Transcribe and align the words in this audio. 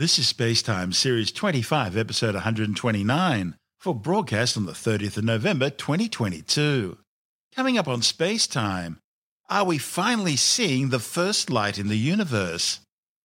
This 0.00 0.18
is 0.18 0.32
Spacetime 0.32 0.94
Series 0.94 1.30
25, 1.30 1.94
Episode 1.94 2.32
129, 2.32 3.54
for 3.78 3.94
broadcast 3.94 4.56
on 4.56 4.64
the 4.64 4.72
30th 4.72 5.18
of 5.18 5.24
November 5.24 5.68
2022. 5.68 6.96
Coming 7.54 7.76
up 7.76 7.86
on 7.86 8.00
Spacetime, 8.00 8.96
are 9.50 9.66
we 9.66 9.76
finally 9.76 10.36
seeing 10.36 10.88
the 10.88 11.00
first 11.00 11.50
light 11.50 11.78
in 11.78 11.88
the 11.88 11.98
universe? 11.98 12.80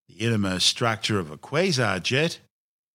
The 0.10 0.16
innermost 0.16 0.66
structure 0.66 1.18
of 1.18 1.32
a 1.32 1.38
quasar 1.38 2.04
jet? 2.04 2.40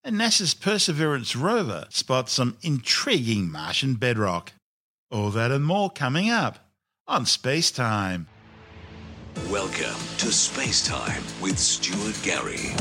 And 0.03 0.15
NASA's 0.15 0.53
Perseverance 0.53 1.35
rover 1.35 1.87
spots 1.89 2.33
some 2.33 2.57
intriguing 2.61 3.51
Martian 3.51 3.95
bedrock. 3.95 4.53
All 5.09 5.31
that 5.31 5.49
and 5.49 5.65
more 5.65 5.89
coming 5.89 6.29
up 6.29 6.59
on 7.07 7.25
Spacetime. 7.25 8.27
Welcome 9.49 9.99
to 10.19 10.31
Space 10.31 10.85
Time 10.85 11.23
with 11.41 11.57
Stuart 11.57 12.19
Gary. 12.21 12.75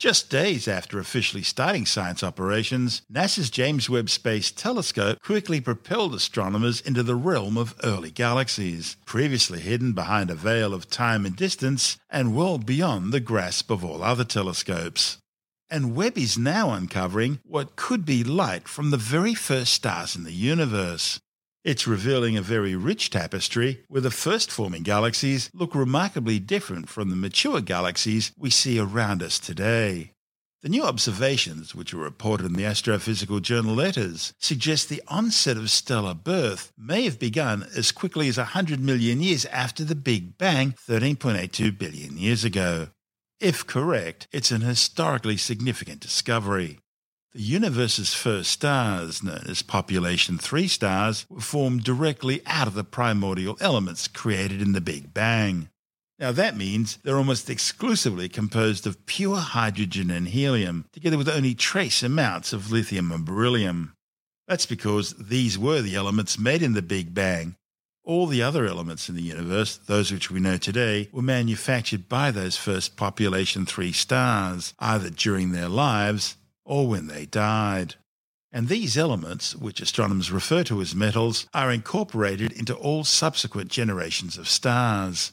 Just 0.00 0.30
days 0.30 0.66
after 0.66 0.98
officially 0.98 1.42
starting 1.42 1.84
science 1.84 2.24
operations, 2.24 3.02
NASA's 3.12 3.50
James 3.50 3.90
Webb 3.90 4.08
Space 4.08 4.50
Telescope 4.50 5.20
quickly 5.22 5.60
propelled 5.60 6.14
astronomers 6.14 6.80
into 6.80 7.02
the 7.02 7.14
realm 7.14 7.58
of 7.58 7.74
early 7.84 8.10
galaxies, 8.10 8.96
previously 9.04 9.60
hidden 9.60 9.92
behind 9.92 10.30
a 10.30 10.34
veil 10.34 10.72
of 10.72 10.88
time 10.88 11.26
and 11.26 11.36
distance 11.36 11.98
and 12.08 12.34
well 12.34 12.56
beyond 12.56 13.12
the 13.12 13.20
grasp 13.20 13.70
of 13.70 13.84
all 13.84 14.02
other 14.02 14.24
telescopes. 14.24 15.18
And 15.68 15.94
Webb 15.94 16.16
is 16.16 16.38
now 16.38 16.70
uncovering 16.70 17.40
what 17.44 17.76
could 17.76 18.06
be 18.06 18.24
light 18.24 18.68
from 18.68 18.92
the 18.92 18.96
very 18.96 19.34
first 19.34 19.74
stars 19.74 20.16
in 20.16 20.24
the 20.24 20.32
universe. 20.32 21.20
It's 21.62 21.86
revealing 21.86 22.38
a 22.38 22.42
very 22.42 22.74
rich 22.74 23.10
tapestry 23.10 23.84
where 23.88 24.00
the 24.00 24.10
first 24.10 24.50
forming 24.50 24.82
galaxies 24.82 25.50
look 25.52 25.74
remarkably 25.74 26.38
different 26.38 26.88
from 26.88 27.10
the 27.10 27.16
mature 27.16 27.60
galaxies 27.60 28.32
we 28.38 28.48
see 28.48 28.78
around 28.78 29.22
us 29.22 29.38
today. 29.38 30.12
The 30.62 30.70
new 30.70 30.82
observations, 30.82 31.74
which 31.74 31.92
were 31.92 32.02
reported 32.02 32.46
in 32.46 32.54
the 32.54 32.64
Astrophysical 32.64 33.42
Journal 33.42 33.74
letters, 33.74 34.32
suggest 34.38 34.88
the 34.88 35.02
onset 35.06 35.58
of 35.58 35.70
stellar 35.70 36.14
birth 36.14 36.72
may 36.78 37.02
have 37.02 37.18
begun 37.18 37.66
as 37.76 37.92
quickly 37.92 38.28
as 38.28 38.38
100 38.38 38.80
million 38.80 39.20
years 39.20 39.44
after 39.46 39.84
the 39.84 39.94
Big 39.94 40.38
Bang 40.38 40.74
13.82 40.88 41.76
billion 41.78 42.16
years 42.16 42.42
ago. 42.42 42.88
If 43.38 43.66
correct, 43.66 44.28
it's 44.32 44.50
an 44.50 44.62
historically 44.62 45.36
significant 45.36 46.00
discovery. 46.00 46.78
The 47.32 47.42
universe's 47.42 48.12
first 48.12 48.50
stars, 48.50 49.22
known 49.22 49.44
as 49.46 49.62
population 49.62 50.36
3 50.36 50.66
stars, 50.66 51.26
were 51.28 51.40
formed 51.40 51.84
directly 51.84 52.42
out 52.44 52.66
of 52.66 52.74
the 52.74 52.82
primordial 52.82 53.56
elements 53.60 54.08
created 54.08 54.60
in 54.60 54.72
the 54.72 54.80
Big 54.80 55.14
Bang. 55.14 55.68
Now 56.18 56.32
that 56.32 56.56
means 56.56 56.98
they're 57.04 57.16
almost 57.16 57.48
exclusively 57.48 58.28
composed 58.28 58.84
of 58.84 59.06
pure 59.06 59.36
hydrogen 59.36 60.10
and 60.10 60.26
helium, 60.26 60.86
together 60.92 61.16
with 61.16 61.28
only 61.28 61.54
trace 61.54 62.02
amounts 62.02 62.52
of 62.52 62.72
lithium 62.72 63.12
and 63.12 63.24
beryllium. 63.24 63.94
That's 64.48 64.66
because 64.66 65.14
these 65.14 65.56
were 65.56 65.82
the 65.82 65.94
elements 65.94 66.36
made 66.36 66.64
in 66.64 66.72
the 66.72 66.82
Big 66.82 67.14
Bang. 67.14 67.54
All 68.02 68.26
the 68.26 68.42
other 68.42 68.66
elements 68.66 69.08
in 69.08 69.14
the 69.14 69.22
universe, 69.22 69.76
those 69.76 70.10
which 70.10 70.32
we 70.32 70.40
know 70.40 70.56
today, 70.56 71.08
were 71.12 71.22
manufactured 71.22 72.08
by 72.08 72.32
those 72.32 72.56
first 72.56 72.96
population 72.96 73.66
3 73.66 73.92
stars, 73.92 74.74
either 74.80 75.10
during 75.10 75.52
their 75.52 75.68
lives 75.68 76.36
or 76.64 76.88
when 76.88 77.06
they 77.06 77.26
died. 77.26 77.96
And 78.52 78.68
these 78.68 78.98
elements, 78.98 79.54
which 79.54 79.80
astronomers 79.80 80.32
refer 80.32 80.64
to 80.64 80.80
as 80.80 80.94
metals, 80.94 81.46
are 81.54 81.70
incorporated 81.70 82.52
into 82.52 82.74
all 82.74 83.04
subsequent 83.04 83.70
generations 83.70 84.36
of 84.36 84.48
stars. 84.48 85.32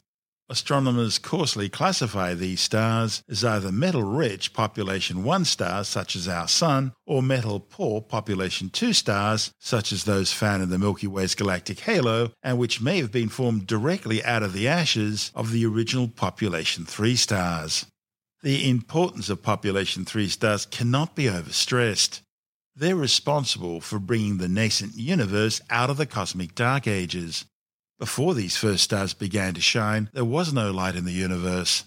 Astronomers 0.49 1.19
coarsely 1.19 1.67
classify 1.67 2.33
these 2.33 2.61
stars 2.61 3.21
as 3.29 3.43
either 3.43 3.69
metal 3.69 4.03
rich 4.03 4.53
population 4.53 5.25
1 5.25 5.43
stars, 5.43 5.89
such 5.89 6.15
as 6.15 6.25
our 6.25 6.47
Sun, 6.47 6.93
or 7.05 7.21
metal 7.21 7.59
poor 7.59 7.99
population 8.01 8.69
2 8.69 8.93
stars, 8.93 9.51
such 9.59 9.91
as 9.91 10.05
those 10.05 10.31
found 10.31 10.63
in 10.63 10.69
the 10.69 10.77
Milky 10.77 11.07
Way's 11.07 11.35
galactic 11.35 11.81
halo, 11.81 12.31
and 12.41 12.57
which 12.57 12.79
may 12.79 12.99
have 12.99 13.11
been 13.11 13.27
formed 13.27 13.67
directly 13.67 14.23
out 14.23 14.41
of 14.41 14.53
the 14.53 14.69
ashes 14.69 15.31
of 15.35 15.51
the 15.51 15.65
original 15.65 16.07
population 16.07 16.85
3 16.85 17.17
stars. 17.17 17.85
The 18.43 18.69
importance 18.69 19.29
of 19.29 19.41
population 19.41 20.05
3 20.05 20.27
stars 20.29 20.67
cannot 20.67 21.15
be 21.15 21.23
overstressed. 21.23 22.21
They're 22.75 22.95
responsible 22.95 23.81
for 23.81 23.97
bringing 23.97 24.37
the 24.37 24.47
nascent 24.47 24.95
universe 24.95 25.59
out 25.71 25.89
of 25.89 25.97
the 25.97 26.05
cosmic 26.05 26.53
dark 26.53 26.85
ages. 26.87 27.45
Before 27.97 28.35
these 28.35 28.55
first 28.55 28.83
stars 28.83 29.15
began 29.15 29.55
to 29.55 29.61
shine, 29.61 30.11
there 30.13 30.23
was 30.23 30.53
no 30.53 30.69
light 30.69 30.95
in 30.95 31.05
the 31.05 31.11
universe. 31.11 31.85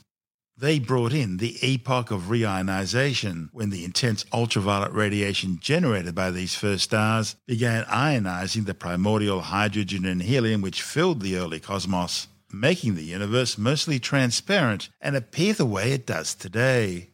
They 0.56 0.81
brought 0.81 1.12
in 1.12 1.37
the 1.37 1.56
epoch 1.62 2.11
of 2.11 2.22
reionization, 2.22 3.50
when 3.53 3.71
the 3.71 3.84
intense 3.84 4.25
ultraviolet 4.32 4.93
radiation 4.93 5.61
generated 5.61 6.17
by 6.17 6.32
these 6.32 6.56
first 6.56 6.82
stars 6.82 7.37
began 7.47 7.84
ionizing 7.84 8.67
the 8.67 8.75
primordial 8.75 9.41
hydrogen 9.41 10.05
and 10.05 10.21
helium 10.21 10.62
which 10.62 10.82
filled 10.82 11.21
the 11.21 11.37
early 11.37 11.61
cosmos 11.61 12.27
making 12.53 12.94
the 12.94 13.05
universe 13.05 13.59
mostly 13.59 13.99
transparent 13.99 14.88
and 15.00 15.16
appear 15.16 15.53
the 15.53 15.66
way 15.66 15.93
it 15.93 16.06
does 16.06 16.34
today. 16.34 17.11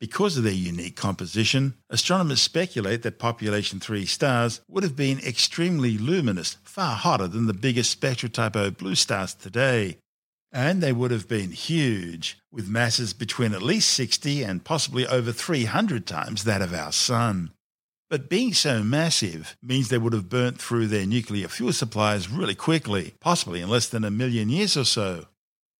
Because 0.00 0.36
of 0.36 0.44
their 0.44 0.52
unique 0.52 0.94
composition, 0.94 1.74
astronomers 1.90 2.40
speculate 2.40 3.02
that 3.02 3.18
population 3.18 3.80
3 3.80 4.06
stars 4.06 4.60
would 4.68 4.84
have 4.84 4.94
been 4.94 5.18
extremely 5.18 5.98
luminous, 5.98 6.56
far 6.62 6.94
hotter 6.94 7.26
than 7.26 7.46
the 7.46 7.52
biggest 7.54 7.90
spectra 7.90 8.28
type 8.28 8.54
O 8.54 8.70
blue 8.70 8.94
stars 8.94 9.34
today. 9.34 9.98
And 10.52 10.80
they 10.80 10.92
would 10.92 11.10
have 11.10 11.28
been 11.28 11.50
huge, 11.50 12.38
with 12.52 12.68
masses 12.68 13.12
between 13.12 13.52
at 13.52 13.62
least 13.62 13.90
60 13.90 14.44
and 14.44 14.64
possibly 14.64 15.06
over 15.06 15.32
300 15.32 16.06
times 16.06 16.44
that 16.44 16.62
of 16.62 16.72
our 16.72 16.92
Sun. 16.92 17.50
But 18.10 18.30
being 18.30 18.54
so 18.54 18.82
massive 18.82 19.56
means 19.62 19.88
they 19.88 19.98
would 19.98 20.14
have 20.14 20.30
burnt 20.30 20.58
through 20.58 20.86
their 20.86 21.06
nuclear 21.06 21.46
fuel 21.46 21.74
supplies 21.74 22.30
really 22.30 22.54
quickly, 22.54 23.14
possibly 23.20 23.60
in 23.60 23.68
less 23.68 23.86
than 23.86 24.02
a 24.02 24.10
million 24.10 24.48
years 24.48 24.78
or 24.78 24.84
so. 24.84 25.26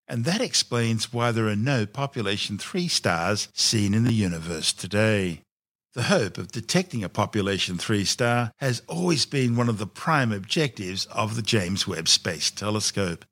And 0.07 0.27
that 0.27 0.43
explains 0.43 1.13
why 1.13 1.33
there 1.33 1.49
are 1.49 1.57
no 1.57 1.87
population 1.87 2.59
3 2.59 2.87
stars 2.89 3.49
seen 3.55 3.95
in 3.95 4.05
the 4.05 4.13
universe 4.13 4.75
today. 4.75 5.41
The 5.95 6.05
hope 6.05 6.37
of 6.37 6.53
detecting 6.53 7.03
a 7.03 7.09
population 7.09 7.79
3 7.79 8.05
star 8.05 8.53
has 8.59 8.83
always 8.89 9.25
been 9.25 9.57
one 9.57 9.71
of 9.71 9.79
the 9.79 9.87
prime 9.87 10.31
objectives 10.31 11.07
of 11.07 11.35
the 11.35 11.43
James 11.43 11.89
Webb 11.89 12.09
Space 12.09 12.51
Telescope. 12.51 13.25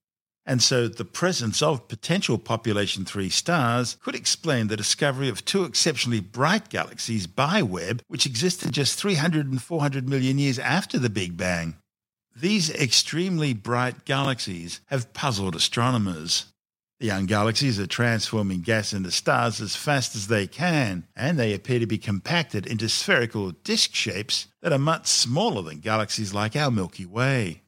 And 0.48 0.62
so 0.62 0.86
the 0.86 1.04
presence 1.04 1.60
of 1.60 1.88
potential 1.88 2.38
population 2.38 3.04
3 3.04 3.28
stars 3.30 3.96
could 4.00 4.14
explain 4.14 4.68
the 4.68 4.76
discovery 4.76 5.28
of 5.28 5.44
two 5.44 5.64
exceptionally 5.64 6.20
bright 6.20 6.68
galaxies 6.68 7.26
by 7.26 7.62
Webb, 7.62 8.02
which 8.06 8.26
existed 8.26 8.70
just 8.72 8.96
300 8.98 9.50
and 9.50 9.60
400 9.60 10.08
million 10.08 10.38
years 10.38 10.60
after 10.60 11.00
the 11.00 11.10
Big 11.10 11.36
Bang. 11.36 11.74
These 12.34 12.70
extremely 12.70 13.54
bright 13.54 14.04
galaxies 14.04 14.80
have 14.86 15.12
puzzled 15.12 15.56
astronomers. 15.56 16.46
The 17.00 17.06
young 17.06 17.26
galaxies 17.26 17.80
are 17.80 17.86
transforming 17.86 18.60
gas 18.60 18.92
into 18.92 19.10
stars 19.10 19.60
as 19.60 19.74
fast 19.74 20.14
as 20.14 20.28
they 20.28 20.46
can, 20.46 21.08
and 21.16 21.38
they 21.38 21.52
appear 21.54 21.78
to 21.78 21.86
be 21.86 21.98
compacted 21.98 22.66
into 22.66 22.88
spherical 22.88 23.50
disk 23.50 23.94
shapes 23.94 24.46
that 24.62 24.72
are 24.72 24.78
much 24.78 25.06
smaller 25.06 25.62
than 25.62 25.80
galaxies 25.80 26.32
like 26.32 26.54
our 26.54 26.70
Milky 26.70 27.04
Way. 27.04 27.62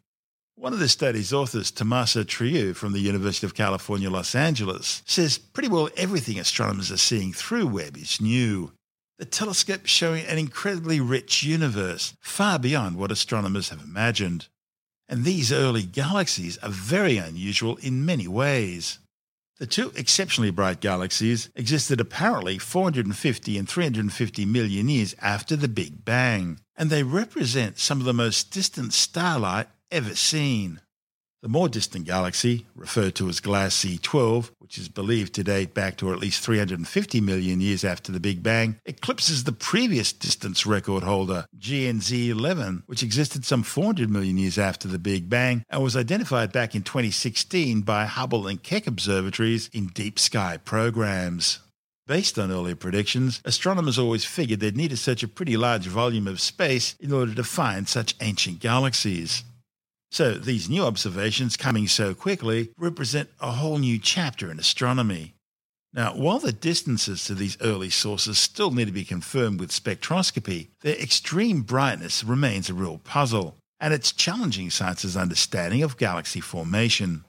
One 0.61 0.73
of 0.73 0.81
the 0.81 0.89
study's 0.89 1.33
authors, 1.33 1.71
Tommaso 1.71 2.25
Treu 2.25 2.75
from 2.75 2.93
the 2.93 2.99
University 2.99 3.47
of 3.47 3.55
California, 3.55 4.11
Los 4.11 4.35
Angeles, 4.35 5.05
says 5.07 5.39
pretty 5.39 5.69
well 5.69 5.89
everything 5.97 6.37
astronomers 6.37 6.91
are 6.91 6.97
seeing 6.97 7.33
through 7.33 7.69
Webb 7.69 7.97
is 7.97 8.21
new. 8.21 8.73
The 9.19 9.25
telescope 9.25 9.85
is 9.85 9.91
showing 9.91 10.27
an 10.27 10.37
incredibly 10.37 10.99
rich 10.99 11.45
universe, 11.45 12.13
far 12.21 12.59
beyond 12.59 12.97
what 12.97 13.13
astronomers 13.13 13.69
have 13.69 13.81
imagined. 13.81 14.49
And 15.09 15.23
these 15.23 15.53
early 15.53 15.85
galaxies 15.85 16.59
are 16.59 16.71
very 16.71 17.19
unusual 17.19 17.77
in 17.77 18.05
many 18.05 18.27
ways. 18.27 18.99
The 19.61 19.67
two 19.67 19.93
exceptionally 19.95 20.51
bright 20.51 20.81
galaxies 20.81 21.51
existed 21.55 22.01
apparently 22.01 22.59
450 22.59 23.57
and 23.57 23.69
350 23.69 24.45
million 24.45 24.89
years 24.89 25.15
after 25.23 25.55
the 25.55 25.69
Big 25.69 26.05
Bang, 26.05 26.59
and 26.77 26.91
they 26.91 27.05
represent 27.05 27.79
some 27.79 28.01
of 28.01 28.07
the 28.07 28.13
most 28.13 28.51
distant 28.51 28.93
starlight 28.93 29.69
ever 29.91 30.15
seen. 30.15 30.81
The 31.41 31.49
more 31.49 31.69
distant 31.69 32.05
galaxy, 32.05 32.67
referred 32.75 33.15
to 33.15 33.29
as 33.29 33.39
Glass 33.39 33.73
C12, 33.77 34.51
which 34.59 34.77
is 34.77 34.89
believed 34.89 35.35
to 35.35 35.45
date 35.45 35.73
back 35.73 35.97
to 35.99 36.13
at 36.13 36.19
least 36.19 36.43
350 36.43 37.21
million 37.21 37.61
years 37.61 37.85
after 37.85 38.11
the 38.11 38.19
Big 38.19 38.43
Bang, 38.43 38.81
eclipses 38.85 39.45
the 39.45 39.53
previous 39.53 40.13
distance 40.13 40.67
record 40.67 41.05
holder, 41.05 41.47
GNZ 41.57 42.31
11, 42.31 42.83
which 42.87 43.05
existed 43.05 43.45
some 43.45 43.63
400 43.63 44.11
million 44.11 44.37
years 44.37 44.59
after 44.59 44.89
the 44.89 44.99
Big 44.99 45.31
Bang 45.31 45.63
and 45.71 45.81
was 45.81 45.95
identified 45.95 46.51
back 46.51 46.75
in 46.75 46.83
2016 46.83 47.83
by 47.83 48.05
Hubble 48.05 48.49
and 48.49 48.61
Keck 48.61 48.89
observatories 48.89 49.71
in 49.73 49.87
deep 49.87 50.19
sky 50.19 50.57
programs. 50.57 51.61
Based 52.09 52.37
on 52.37 52.51
earlier 52.51 52.75
predictions, 52.75 53.41
astronomers 53.45 53.99
always 53.99 54.25
figured 54.25 54.59
they'd 54.59 54.77
need 54.77 54.91
to 54.91 54.97
search 54.97 55.23
a 55.23 55.29
pretty 55.29 55.57
large 55.57 55.87
volume 55.87 56.27
of 56.27 56.41
space 56.41 56.97
in 56.99 57.13
order 57.13 57.35
to 57.35 57.45
find 57.45 57.87
such 57.87 58.17
ancient 58.21 58.59
galaxies. 58.59 59.45
So 60.11 60.35
these 60.35 60.71
new 60.71 60.85
observations 60.85 61.57
coming 61.57 61.87
so 61.87 62.15
quickly 62.15 62.71
represent 62.77 63.29
a 63.41 63.53
whole 63.53 63.79
new 63.79 63.99
chapter 63.99 64.51
in 64.51 64.59
astronomy. 64.59 65.35
Now, 65.93 66.15
while 66.15 66.39
the 66.39 66.53
distances 66.53 67.25
to 67.25 67.35
these 67.35 67.61
early 67.61 67.91
sources 67.91 68.39
still 68.39 68.71
need 68.71 68.87
to 68.87 68.93
be 68.93 69.05
confirmed 69.05 69.61
with 69.61 69.71
spectroscopy, 69.71 70.69
their 70.83 70.97
extreme 70.97 71.63
brightness 71.63 72.23
remains 72.23 72.69
a 72.69 72.75
real 72.75 72.99
puzzle, 72.99 73.57
and 73.81 73.95
it's 73.95 74.13
challenging 74.13 74.71
science's 74.71 75.17
understanding 75.17 75.83
of 75.83 75.97
galaxy 75.97 76.41
formation. 76.41 77.25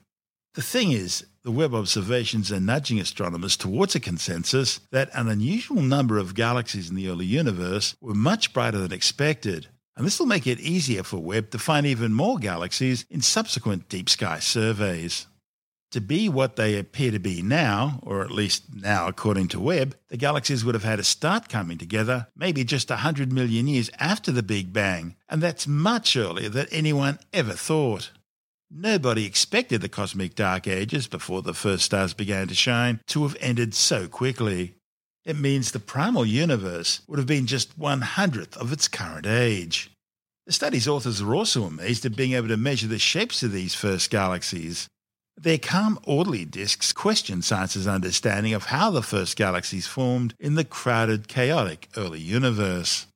The 0.54 0.62
thing 0.62 0.92
is, 0.92 1.24
the 1.42 1.50
Webb 1.50 1.74
observations 1.74 2.52
are 2.52 2.60
nudging 2.60 3.00
astronomers 3.00 3.56
towards 3.56 3.94
a 3.94 4.00
consensus 4.00 4.80
that 4.90 5.08
an 5.14 5.28
unusual 5.28 5.80
number 5.80 6.18
of 6.18 6.34
galaxies 6.34 6.90
in 6.90 6.96
the 6.96 7.08
early 7.08 7.24
universe 7.24 7.94
were 8.00 8.14
much 8.14 8.52
brighter 8.52 8.78
than 8.78 8.92
expected, 8.92 9.68
and 10.00 10.06
this 10.06 10.18
will 10.18 10.24
make 10.24 10.46
it 10.46 10.60
easier 10.60 11.02
for 11.02 11.18
Webb 11.18 11.50
to 11.50 11.58
find 11.58 11.84
even 11.84 12.14
more 12.14 12.38
galaxies 12.38 13.04
in 13.10 13.20
subsequent 13.20 13.90
deep 13.90 14.08
sky 14.08 14.38
surveys. 14.38 15.26
To 15.90 16.00
be 16.00 16.26
what 16.26 16.56
they 16.56 16.78
appear 16.78 17.10
to 17.10 17.18
be 17.18 17.42
now, 17.42 18.00
or 18.02 18.22
at 18.22 18.30
least 18.30 18.64
now 18.74 19.08
according 19.08 19.48
to 19.48 19.60
Webb, 19.60 19.94
the 20.08 20.16
galaxies 20.16 20.64
would 20.64 20.74
have 20.74 20.84
had 20.84 20.96
to 20.96 21.04
start 21.04 21.50
coming 21.50 21.76
together 21.76 22.28
maybe 22.34 22.64
just 22.64 22.88
100 22.88 23.30
million 23.30 23.68
years 23.68 23.90
after 23.98 24.32
the 24.32 24.42
Big 24.42 24.72
Bang, 24.72 25.16
and 25.28 25.42
that's 25.42 25.66
much 25.66 26.16
earlier 26.16 26.48
than 26.48 26.66
anyone 26.70 27.18
ever 27.34 27.52
thought. 27.52 28.10
Nobody 28.70 29.26
expected 29.26 29.82
the 29.82 29.90
cosmic 29.90 30.34
dark 30.34 30.66
ages 30.66 31.08
before 31.08 31.42
the 31.42 31.52
first 31.52 31.84
stars 31.84 32.14
began 32.14 32.48
to 32.48 32.54
shine 32.54 33.00
to 33.08 33.24
have 33.24 33.36
ended 33.38 33.74
so 33.74 34.08
quickly. 34.08 34.76
It 35.26 35.38
means 35.38 35.70
the 35.70 35.78
primal 35.78 36.24
universe 36.24 37.02
would 37.06 37.18
have 37.18 37.26
been 37.26 37.46
just 37.46 37.76
one 37.76 38.00
hundredth 38.00 38.56
of 38.56 38.72
its 38.72 38.88
current 38.88 39.26
age. 39.26 39.89
The 40.50 40.54
study's 40.54 40.88
authors 40.88 41.22
are 41.22 41.32
also 41.32 41.62
amazed 41.62 42.04
at 42.04 42.16
being 42.16 42.32
able 42.32 42.48
to 42.48 42.56
measure 42.56 42.88
the 42.88 42.98
shapes 42.98 43.44
of 43.44 43.52
these 43.52 43.76
first 43.76 44.10
galaxies. 44.10 44.88
Their 45.36 45.58
calm, 45.58 45.96
orderly 46.02 46.44
disks 46.44 46.92
question 46.92 47.40
science's 47.40 47.86
understanding 47.86 48.52
of 48.52 48.64
how 48.64 48.90
the 48.90 49.00
first 49.00 49.36
galaxies 49.36 49.86
formed 49.86 50.34
in 50.40 50.56
the 50.56 50.64
crowded, 50.64 51.28
chaotic 51.28 51.88
early 51.96 52.18
universe. 52.18 53.06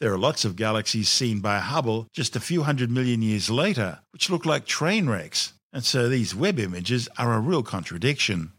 There 0.00 0.14
are 0.14 0.18
lots 0.18 0.46
of 0.46 0.56
galaxies 0.56 1.10
seen 1.10 1.40
by 1.40 1.58
Hubble 1.58 2.06
just 2.14 2.36
a 2.36 2.40
few 2.40 2.62
hundred 2.62 2.90
million 2.90 3.20
years 3.20 3.50
later, 3.50 3.98
which 4.12 4.30
look 4.30 4.46
like 4.46 4.64
train 4.64 5.10
wrecks, 5.10 5.52
and 5.74 5.84
so 5.84 6.08
these 6.08 6.34
Webb 6.34 6.58
images 6.58 7.06
are 7.18 7.34
a 7.34 7.38
real 7.38 7.62
contradiction. 7.62 8.52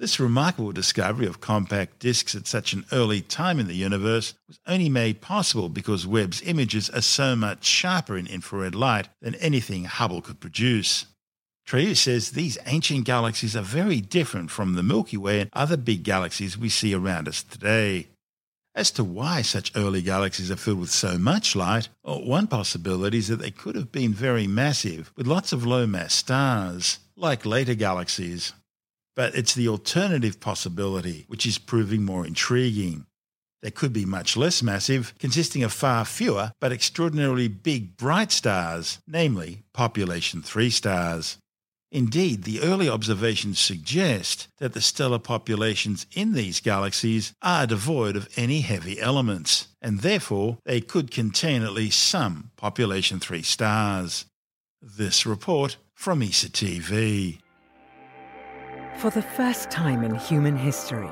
This 0.00 0.18
remarkable 0.18 0.72
discovery 0.72 1.26
of 1.26 1.42
compact 1.42 1.98
disks 1.98 2.34
at 2.34 2.46
such 2.46 2.72
an 2.72 2.86
early 2.90 3.20
time 3.20 3.60
in 3.60 3.66
the 3.66 3.74
universe 3.74 4.32
was 4.48 4.58
only 4.66 4.88
made 4.88 5.20
possible 5.20 5.68
because 5.68 6.06
Webb's 6.06 6.40
images 6.40 6.88
are 6.88 7.02
so 7.02 7.36
much 7.36 7.66
sharper 7.66 8.16
in 8.16 8.26
infrared 8.26 8.74
light 8.74 9.10
than 9.20 9.34
anything 9.34 9.84
Hubble 9.84 10.22
could 10.22 10.40
produce. 10.40 11.04
Treu 11.66 11.94
says 11.94 12.30
these 12.30 12.56
ancient 12.64 13.04
galaxies 13.04 13.54
are 13.54 13.60
very 13.60 14.00
different 14.00 14.50
from 14.50 14.72
the 14.72 14.82
Milky 14.82 15.18
Way 15.18 15.42
and 15.42 15.50
other 15.52 15.76
big 15.76 16.02
galaxies 16.02 16.56
we 16.56 16.70
see 16.70 16.94
around 16.94 17.28
us 17.28 17.42
today. 17.42 18.08
As 18.74 18.90
to 18.92 19.04
why 19.04 19.42
such 19.42 19.76
early 19.76 20.00
galaxies 20.00 20.50
are 20.50 20.56
filled 20.56 20.80
with 20.80 20.90
so 20.90 21.18
much 21.18 21.54
light, 21.54 21.90
well, 22.02 22.24
one 22.24 22.46
possibility 22.46 23.18
is 23.18 23.28
that 23.28 23.36
they 23.36 23.50
could 23.50 23.74
have 23.74 23.92
been 23.92 24.14
very 24.14 24.46
massive, 24.46 25.12
with 25.14 25.26
lots 25.26 25.52
of 25.52 25.66
low 25.66 25.86
mass 25.86 26.14
stars, 26.14 27.00
like 27.16 27.44
later 27.44 27.74
galaxies. 27.74 28.54
But 29.16 29.34
it's 29.34 29.54
the 29.54 29.68
alternative 29.68 30.40
possibility 30.40 31.24
which 31.28 31.44
is 31.44 31.58
proving 31.58 32.04
more 32.04 32.26
intriguing. 32.26 33.06
They 33.62 33.70
could 33.70 33.92
be 33.92 34.06
much 34.06 34.36
less 34.36 34.62
massive, 34.62 35.12
consisting 35.18 35.62
of 35.62 35.72
far 35.72 36.04
fewer 36.04 36.52
but 36.60 36.72
extraordinarily 36.72 37.48
big 37.48 37.96
bright 37.96 38.32
stars, 38.32 39.00
namely 39.06 39.64
population 39.74 40.40
3 40.40 40.70
stars. 40.70 41.36
Indeed, 41.92 42.44
the 42.44 42.60
early 42.62 42.88
observations 42.88 43.58
suggest 43.58 44.46
that 44.58 44.74
the 44.74 44.80
stellar 44.80 45.18
populations 45.18 46.06
in 46.12 46.32
these 46.32 46.60
galaxies 46.60 47.34
are 47.42 47.66
devoid 47.66 48.14
of 48.16 48.28
any 48.36 48.60
heavy 48.60 49.00
elements, 49.00 49.66
and 49.82 50.00
therefore 50.00 50.58
they 50.64 50.80
could 50.80 51.10
contain 51.10 51.62
at 51.62 51.72
least 51.72 51.98
some 51.98 52.52
population 52.56 53.18
3 53.18 53.42
stars. 53.42 54.24
This 54.80 55.26
report 55.26 55.76
from 55.94 56.22
ESA 56.22 56.50
TV. 56.50 57.40
For 59.00 59.08
the 59.08 59.22
first 59.22 59.70
time 59.70 60.04
in 60.04 60.14
human 60.14 60.54
history, 60.54 61.08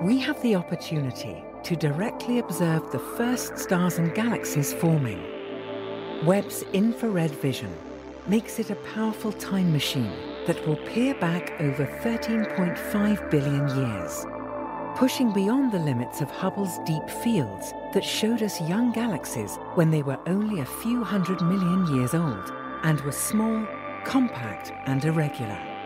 we 0.00 0.18
have 0.20 0.40
the 0.40 0.54
opportunity 0.54 1.44
to 1.62 1.76
directly 1.76 2.38
observe 2.38 2.90
the 2.90 3.04
first 3.18 3.58
stars 3.58 3.98
and 3.98 4.14
galaxies 4.14 4.72
forming. 4.72 5.22
Webb's 6.24 6.62
infrared 6.72 7.30
vision 7.32 7.70
makes 8.26 8.58
it 8.58 8.70
a 8.70 8.76
powerful 8.94 9.30
time 9.32 9.70
machine 9.70 10.14
that 10.46 10.66
will 10.66 10.76
peer 10.76 11.14
back 11.16 11.52
over 11.60 11.84
13.5 11.84 13.30
billion 13.30 13.68
years, 13.76 14.24
pushing 14.96 15.30
beyond 15.30 15.70
the 15.70 15.80
limits 15.80 16.22
of 16.22 16.30
Hubble's 16.30 16.78
deep 16.86 17.10
fields 17.10 17.74
that 17.92 18.04
showed 18.04 18.42
us 18.42 18.58
young 18.62 18.90
galaxies 18.90 19.56
when 19.74 19.90
they 19.90 20.02
were 20.02 20.18
only 20.26 20.60
a 20.60 20.72
few 20.80 21.04
hundred 21.04 21.42
million 21.42 21.94
years 21.94 22.14
old 22.14 22.54
and 22.84 22.98
were 23.02 23.12
small, 23.12 23.66
compact, 24.06 24.72
and 24.86 25.04
irregular. 25.04 25.77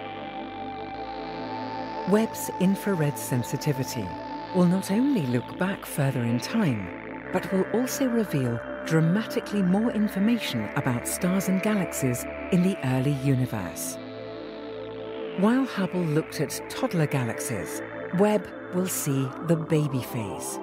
Webb's 2.08 2.50
infrared 2.58 3.16
sensitivity 3.16 4.06
will 4.56 4.66
not 4.66 4.90
only 4.90 5.22
look 5.26 5.56
back 5.56 5.86
further 5.86 6.24
in 6.24 6.40
time, 6.40 7.30
but 7.32 7.50
will 7.52 7.64
also 7.72 8.06
reveal 8.06 8.58
dramatically 8.86 9.62
more 9.62 9.92
information 9.92 10.68
about 10.74 11.06
stars 11.06 11.48
and 11.48 11.62
galaxies 11.62 12.24
in 12.50 12.64
the 12.64 12.76
early 12.88 13.12
universe. 13.12 13.96
While 15.38 15.64
Hubble 15.64 16.02
looked 16.02 16.40
at 16.40 16.60
toddler 16.68 17.06
galaxies, 17.06 17.80
Webb 18.18 18.48
will 18.74 18.88
see 18.88 19.28
the 19.46 19.56
baby 19.56 20.02
phase. 20.02 20.58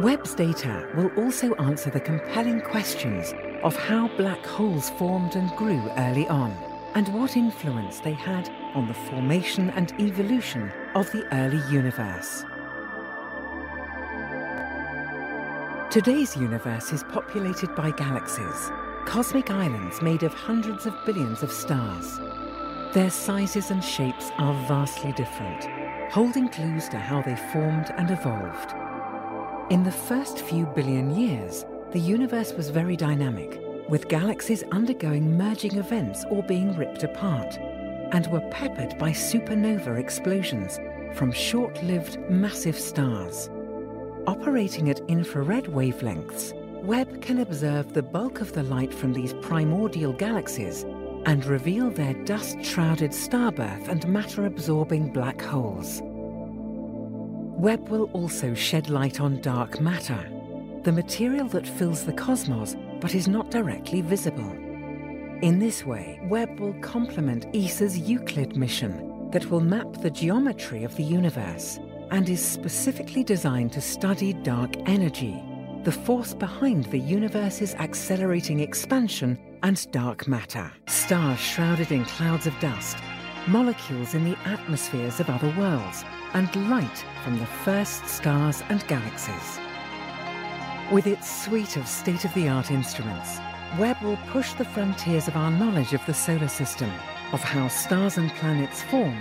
Webb's 0.00 0.34
data 0.34 0.88
will 0.96 1.12
also 1.16 1.54
answer 1.54 1.90
the 1.90 2.00
compelling 2.00 2.60
questions 2.60 3.32
of 3.62 3.76
how 3.76 4.08
black 4.16 4.44
holes 4.44 4.90
formed 4.90 5.36
and 5.36 5.48
grew 5.56 5.80
early 5.96 6.26
on, 6.26 6.54
and 6.96 7.08
what 7.08 7.36
influence 7.36 8.00
they 8.00 8.14
had 8.14 8.48
on 8.74 8.88
the 8.88 8.94
formation 8.94 9.68
and 9.70 9.92
evolution 10.00 10.72
of 10.94 11.04
the 11.12 11.26
early 11.30 11.60
universe. 11.70 12.42
Today's 15.90 16.34
universe 16.34 16.94
is 16.94 17.04
populated 17.04 17.74
by 17.76 17.90
galaxies, 17.90 18.70
cosmic 19.04 19.50
islands 19.50 20.00
made 20.00 20.22
of 20.22 20.32
hundreds 20.32 20.86
of 20.86 20.94
billions 21.04 21.42
of 21.42 21.52
stars. 21.52 22.18
Their 22.94 23.10
sizes 23.10 23.70
and 23.70 23.84
shapes 23.84 24.30
are 24.38 24.54
vastly 24.66 25.12
different, 25.12 25.64
holding 26.10 26.48
clues 26.48 26.88
to 26.88 26.98
how 26.98 27.20
they 27.20 27.36
formed 27.52 27.92
and 27.98 28.10
evolved. 28.10 28.72
In 29.70 29.82
the 29.82 29.92
first 29.92 30.40
few 30.40 30.64
billion 30.64 31.14
years, 31.14 31.66
the 31.92 32.00
universe 32.00 32.54
was 32.54 32.70
very 32.70 32.96
dynamic, 32.96 33.60
with 33.88 34.08
galaxies 34.08 34.62
undergoing 34.72 35.36
merging 35.36 35.76
events 35.76 36.24
or 36.30 36.42
being 36.42 36.76
ripped 36.76 37.02
apart, 37.02 37.56
and 38.12 38.26
were 38.28 38.48
peppered 38.50 38.96
by 38.98 39.10
supernova 39.10 39.98
explosions 39.98 40.78
from 41.16 41.32
short-lived 41.32 42.18
massive 42.30 42.78
stars. 42.78 43.48
Operating 44.26 44.90
at 44.90 45.00
infrared 45.08 45.64
wavelengths, 45.64 46.52
Webb 46.82 47.22
can 47.22 47.40
observe 47.40 47.92
the 47.92 48.02
bulk 48.02 48.40
of 48.40 48.52
the 48.52 48.62
light 48.62 48.92
from 48.92 49.12
these 49.12 49.34
primordial 49.34 50.12
galaxies 50.12 50.84
and 51.24 51.44
reveal 51.44 51.90
their 51.90 52.14
dust-shrouded 52.24 53.10
starbirth 53.10 53.88
and 53.88 54.06
matter-absorbing 54.06 55.12
black 55.12 55.40
holes. 55.40 56.00
Webb 57.58 57.88
will 57.88 58.10
also 58.12 58.54
shed 58.54 58.90
light 58.90 59.20
on 59.20 59.40
dark 59.40 59.80
matter, 59.80 60.30
the 60.82 60.92
material 60.92 61.48
that 61.48 61.66
fills 61.66 62.04
the 62.04 62.12
cosmos 62.12 62.76
but 63.00 63.14
is 63.14 63.28
not 63.28 63.50
directly 63.50 64.00
visible. 64.00 64.50
In 65.42 65.58
this 65.58 65.84
way, 65.84 66.18
Webb 66.24 66.60
will 66.60 66.74
complement 66.80 67.46
ESA's 67.54 67.98
Euclid 67.98 68.56
mission 68.56 69.30
that 69.32 69.50
will 69.50 69.60
map 69.60 70.00
the 70.00 70.10
geometry 70.10 70.84
of 70.84 70.96
the 70.96 71.02
universe 71.02 71.78
and 72.10 72.28
is 72.28 72.42
specifically 72.42 73.22
designed 73.22 73.72
to 73.72 73.80
study 73.80 74.32
dark 74.32 74.70
energy, 74.86 75.42
the 75.82 75.92
force 75.92 76.32
behind 76.32 76.84
the 76.86 76.98
universe's 76.98 77.74
accelerating 77.74 78.60
expansion 78.60 79.38
and 79.62 79.90
dark 79.90 80.26
matter. 80.26 80.72
Stars 80.86 81.38
shrouded 81.38 81.92
in 81.92 82.04
clouds 82.04 82.46
of 82.46 82.58
dust, 82.60 82.96
molecules 83.46 84.14
in 84.14 84.24
the 84.24 84.38
atmospheres 84.44 85.20
of 85.20 85.28
other 85.28 85.52
worlds, 85.58 86.04
and 86.34 86.70
light 86.70 87.04
from 87.24 87.38
the 87.38 87.46
first 87.46 88.06
stars 88.06 88.62
and 88.68 88.86
galaxies. 88.88 89.60
With 90.92 91.08
its 91.08 91.28
suite 91.28 91.76
of 91.76 91.88
state-of-the-art 91.88 92.70
instruments, 92.70 93.40
Webb 93.76 94.00
will 94.02 94.18
push 94.28 94.52
the 94.52 94.64
frontiers 94.64 95.26
of 95.26 95.34
our 95.36 95.50
knowledge 95.50 95.92
of 95.94 96.06
the 96.06 96.14
solar 96.14 96.46
system, 96.46 96.92
of 97.32 97.42
how 97.42 97.66
stars 97.66 98.18
and 98.18 98.30
planets 98.36 98.82
form, 98.82 99.18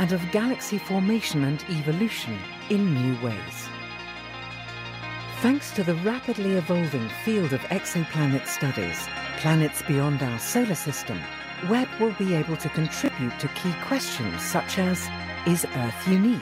and 0.00 0.10
of 0.10 0.32
galaxy 0.32 0.76
formation 0.76 1.44
and 1.44 1.64
evolution 1.70 2.36
in 2.68 2.94
new 2.94 3.24
ways. 3.24 3.68
Thanks 5.40 5.70
to 5.72 5.84
the 5.84 5.94
rapidly 5.96 6.54
evolving 6.54 7.08
field 7.24 7.52
of 7.52 7.60
exoplanet 7.60 8.48
studies, 8.48 9.06
planets 9.36 9.82
beyond 9.82 10.20
our 10.20 10.38
solar 10.40 10.74
system, 10.74 11.20
Webb 11.68 11.88
will 12.00 12.14
be 12.14 12.34
able 12.34 12.56
to 12.56 12.68
contribute 12.70 13.38
to 13.38 13.46
key 13.48 13.72
questions 13.86 14.42
such 14.42 14.80
as 14.80 15.08
Is 15.46 15.64
Earth 15.76 16.08
unique? 16.08 16.40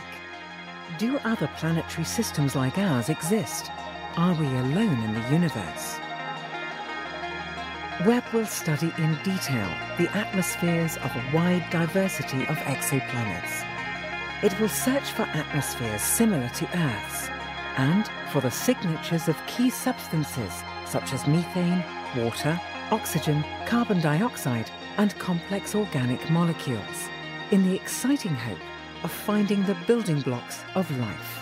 Do 0.97 1.19
other 1.25 1.50
planetary 1.59 2.05
systems 2.05 2.57
like 2.57 2.79
ours 2.79 3.11
exist? 3.11 3.71
Are 4.19 4.35
we 4.35 4.45
alone 4.45 5.02
in 5.04 5.14
the 5.14 5.31
universe? 5.31 5.99
Webb 8.04 8.25
will 8.35 8.45
study 8.45 8.92
in 8.99 9.14
detail 9.23 9.69
the 9.97 10.11
atmospheres 10.14 10.99
of 10.99 11.11
a 11.16 11.31
wide 11.35 11.64
diversity 11.71 12.42
of 12.42 12.59
exoplanets. 12.59 13.64
It 14.42 14.59
will 14.61 14.69
search 14.69 15.12
for 15.12 15.23
atmospheres 15.23 16.02
similar 16.02 16.50
to 16.50 16.78
Earth's 16.78 17.31
and 17.78 18.07
for 18.31 18.42
the 18.42 18.50
signatures 18.50 19.28
of 19.28 19.47
key 19.47 19.71
substances 19.71 20.62
such 20.85 21.14
as 21.14 21.26
methane, 21.26 21.83
water, 22.14 22.61
oxygen, 22.90 23.42
carbon 23.64 24.02
dioxide, 24.02 24.71
and 24.99 25.19
complex 25.19 25.75
organic 25.75 26.28
molecules, 26.28 27.09
in 27.50 27.66
the 27.66 27.75
exciting 27.75 28.35
hope 28.35 28.61
of 29.04 29.11
finding 29.11 29.64
the 29.64 29.76
building 29.87 30.21
blocks 30.21 30.64
of 30.75 30.90
life. 30.99 31.42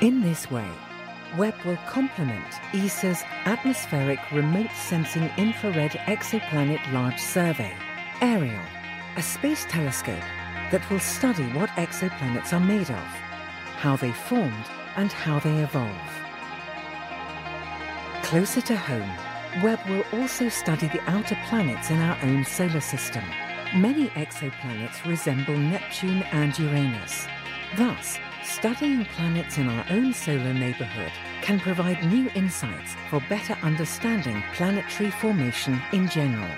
In 0.00 0.22
this 0.22 0.50
way, 0.50 0.70
Webb 1.36 1.56
will 1.62 1.76
complement 1.86 2.54
ESA's 2.72 3.22
Atmospheric 3.44 4.18
Remote 4.32 4.70
Sensing 4.74 5.30
Infrared 5.36 5.90
Exoplanet 5.90 6.90
Large 6.90 7.18
Survey, 7.18 7.70
ARIEL, 8.22 8.62
a 9.18 9.22
space 9.22 9.66
telescope 9.68 10.24
that 10.72 10.88
will 10.88 11.00
study 11.00 11.44
what 11.52 11.68
exoplanets 11.70 12.54
are 12.54 12.60
made 12.60 12.88
of, 12.88 13.06
how 13.76 13.94
they 13.94 14.10
formed, 14.12 14.64
and 14.96 15.12
how 15.12 15.38
they 15.38 15.54
evolve. 15.58 16.10
Closer 18.22 18.62
to 18.62 18.76
home, 18.76 19.62
Webb 19.62 19.80
will 19.86 20.04
also 20.18 20.48
study 20.48 20.88
the 20.88 21.10
outer 21.10 21.36
planets 21.46 21.90
in 21.90 21.98
our 21.98 22.16
own 22.22 22.42
solar 22.46 22.80
system. 22.80 23.24
Many 23.76 24.08
exoplanets 24.10 25.04
resemble 25.04 25.58
Neptune 25.58 26.22
and 26.32 26.58
Uranus. 26.58 27.26
Thus, 27.76 28.18
studying 28.60 29.06
planets 29.16 29.56
in 29.56 29.70
our 29.70 29.86
own 29.88 30.12
solar 30.12 30.52
neighborhood 30.52 31.10
can 31.40 31.58
provide 31.58 32.04
new 32.04 32.28
insights 32.34 32.94
for 33.08 33.18
better 33.30 33.56
understanding 33.62 34.44
planetary 34.52 35.10
formation 35.12 35.80
in 35.94 36.06
general. 36.10 36.50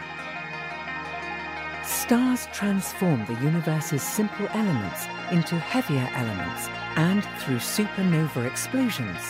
Stars 1.84 2.48
transform 2.52 3.24
the 3.26 3.34
universe's 3.34 4.02
simple 4.02 4.48
elements 4.48 5.06
into 5.30 5.54
heavier 5.54 6.10
elements 6.16 6.66
and, 6.96 7.22
through 7.38 7.58
supernova 7.58 8.50
explosions, 8.50 9.20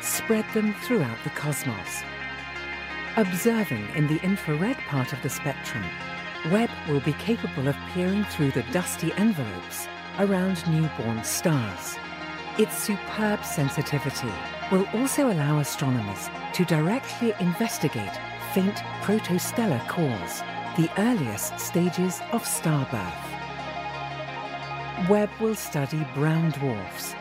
spread 0.00 0.46
them 0.54 0.72
throughout 0.84 1.18
the 1.24 1.30
cosmos. 1.30 2.02
Observing 3.18 3.86
in 3.94 4.06
the 4.06 4.22
infrared 4.22 4.78
part 4.88 5.12
of 5.12 5.20
the 5.20 5.28
spectrum, 5.28 5.84
Webb 6.50 6.70
will 6.88 7.00
be 7.00 7.12
capable 7.14 7.68
of 7.68 7.76
peering 7.92 8.24
through 8.24 8.52
the 8.52 8.64
dusty 8.72 9.12
envelopes 9.18 9.86
around 10.18 10.66
newborn 10.66 11.22
stars. 11.24 11.98
Its 12.58 12.76
superb 12.76 13.42
sensitivity 13.46 14.30
will 14.70 14.86
also 14.92 15.32
allow 15.32 15.58
astronomers 15.60 16.28
to 16.52 16.66
directly 16.66 17.32
investigate 17.40 18.12
faint 18.52 18.76
protostellar 19.00 19.80
cores, 19.88 20.42
the 20.76 20.90
earliest 21.00 21.58
stages 21.58 22.20
of 22.30 22.46
star 22.46 22.86
birth. 22.90 23.32
Webb 25.08 25.30
will 25.40 25.54
study 25.54 26.06
brown 26.14 26.50
dwarfs, 26.50 27.14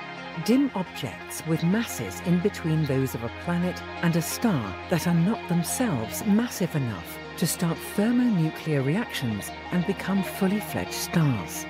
dim 0.44 0.70
objects 0.76 1.46
with 1.48 1.64
masses 1.64 2.20
in 2.26 2.40
between 2.40 2.84
those 2.86 3.16
of 3.16 3.24
a 3.24 3.32
planet 3.46 3.82
and 4.02 4.18
a 4.18 4.22
star 4.22 4.76
that 4.90 5.08
are 5.08 5.14
not 5.14 5.48
themselves 5.48 6.26
massive 6.26 6.76
enough 6.76 7.18
to 7.38 7.48
start 7.48 7.78
thermonuclear 7.96 8.82
reactions 8.82 9.50
and 9.72 9.88
become 9.88 10.24
fully 10.24 10.60
fledged 10.60 10.92
stars. 10.92 11.66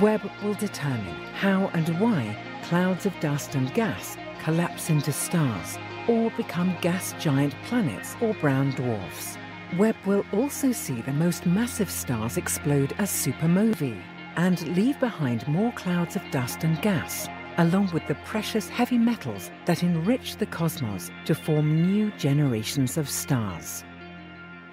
Webb 0.00 0.30
will 0.42 0.54
determine 0.54 1.22
how 1.34 1.70
and 1.74 1.88
why 2.00 2.36
clouds 2.64 3.04
of 3.04 3.18
dust 3.20 3.54
and 3.54 3.72
gas 3.74 4.16
collapse 4.42 4.88
into 4.88 5.12
stars 5.12 5.76
or 6.08 6.30
become 6.30 6.74
gas 6.80 7.14
giant 7.20 7.54
planets 7.64 8.16
or 8.20 8.32
brown 8.34 8.70
dwarfs. 8.70 9.36
Webb 9.76 9.96
will 10.06 10.24
also 10.32 10.72
see 10.72 11.02
the 11.02 11.12
most 11.12 11.44
massive 11.44 11.90
stars 11.90 12.38
explode 12.38 12.94
as 12.98 13.10
supernovae 13.10 14.02
and 14.36 14.66
leave 14.76 14.98
behind 14.98 15.46
more 15.46 15.72
clouds 15.72 16.16
of 16.16 16.22
dust 16.30 16.64
and 16.64 16.80
gas, 16.80 17.28
along 17.58 17.90
with 17.92 18.06
the 18.08 18.14
precious 18.24 18.68
heavy 18.68 18.98
metals 18.98 19.50
that 19.66 19.82
enrich 19.82 20.36
the 20.36 20.46
cosmos 20.46 21.10
to 21.26 21.34
form 21.34 21.86
new 21.92 22.10
generations 22.12 22.96
of 22.96 23.10
stars. 23.10 23.84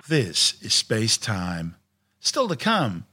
This 0.08 0.62
is 0.62 0.74
space 0.74 1.18
time. 1.18 1.76
Still 2.22 2.48
to 2.48 2.56
come, 2.56 3.06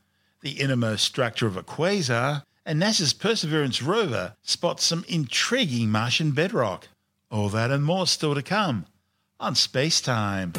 the 0.46 0.60
innermost 0.62 1.04
structure 1.04 1.48
of 1.48 1.56
a 1.56 1.62
quasar, 1.64 2.44
and 2.64 2.80
NASA's 2.80 3.12
Perseverance 3.12 3.82
rover 3.82 4.36
spots 4.42 4.84
some 4.84 5.04
intriguing 5.08 5.90
Martian 5.90 6.30
bedrock. 6.30 6.86
All 7.32 7.48
that 7.48 7.72
and 7.72 7.82
more 7.84 8.06
still 8.06 8.32
to 8.32 8.42
come 8.42 8.86
on 9.40 9.56
Space 9.56 10.00
Time. 10.00 10.52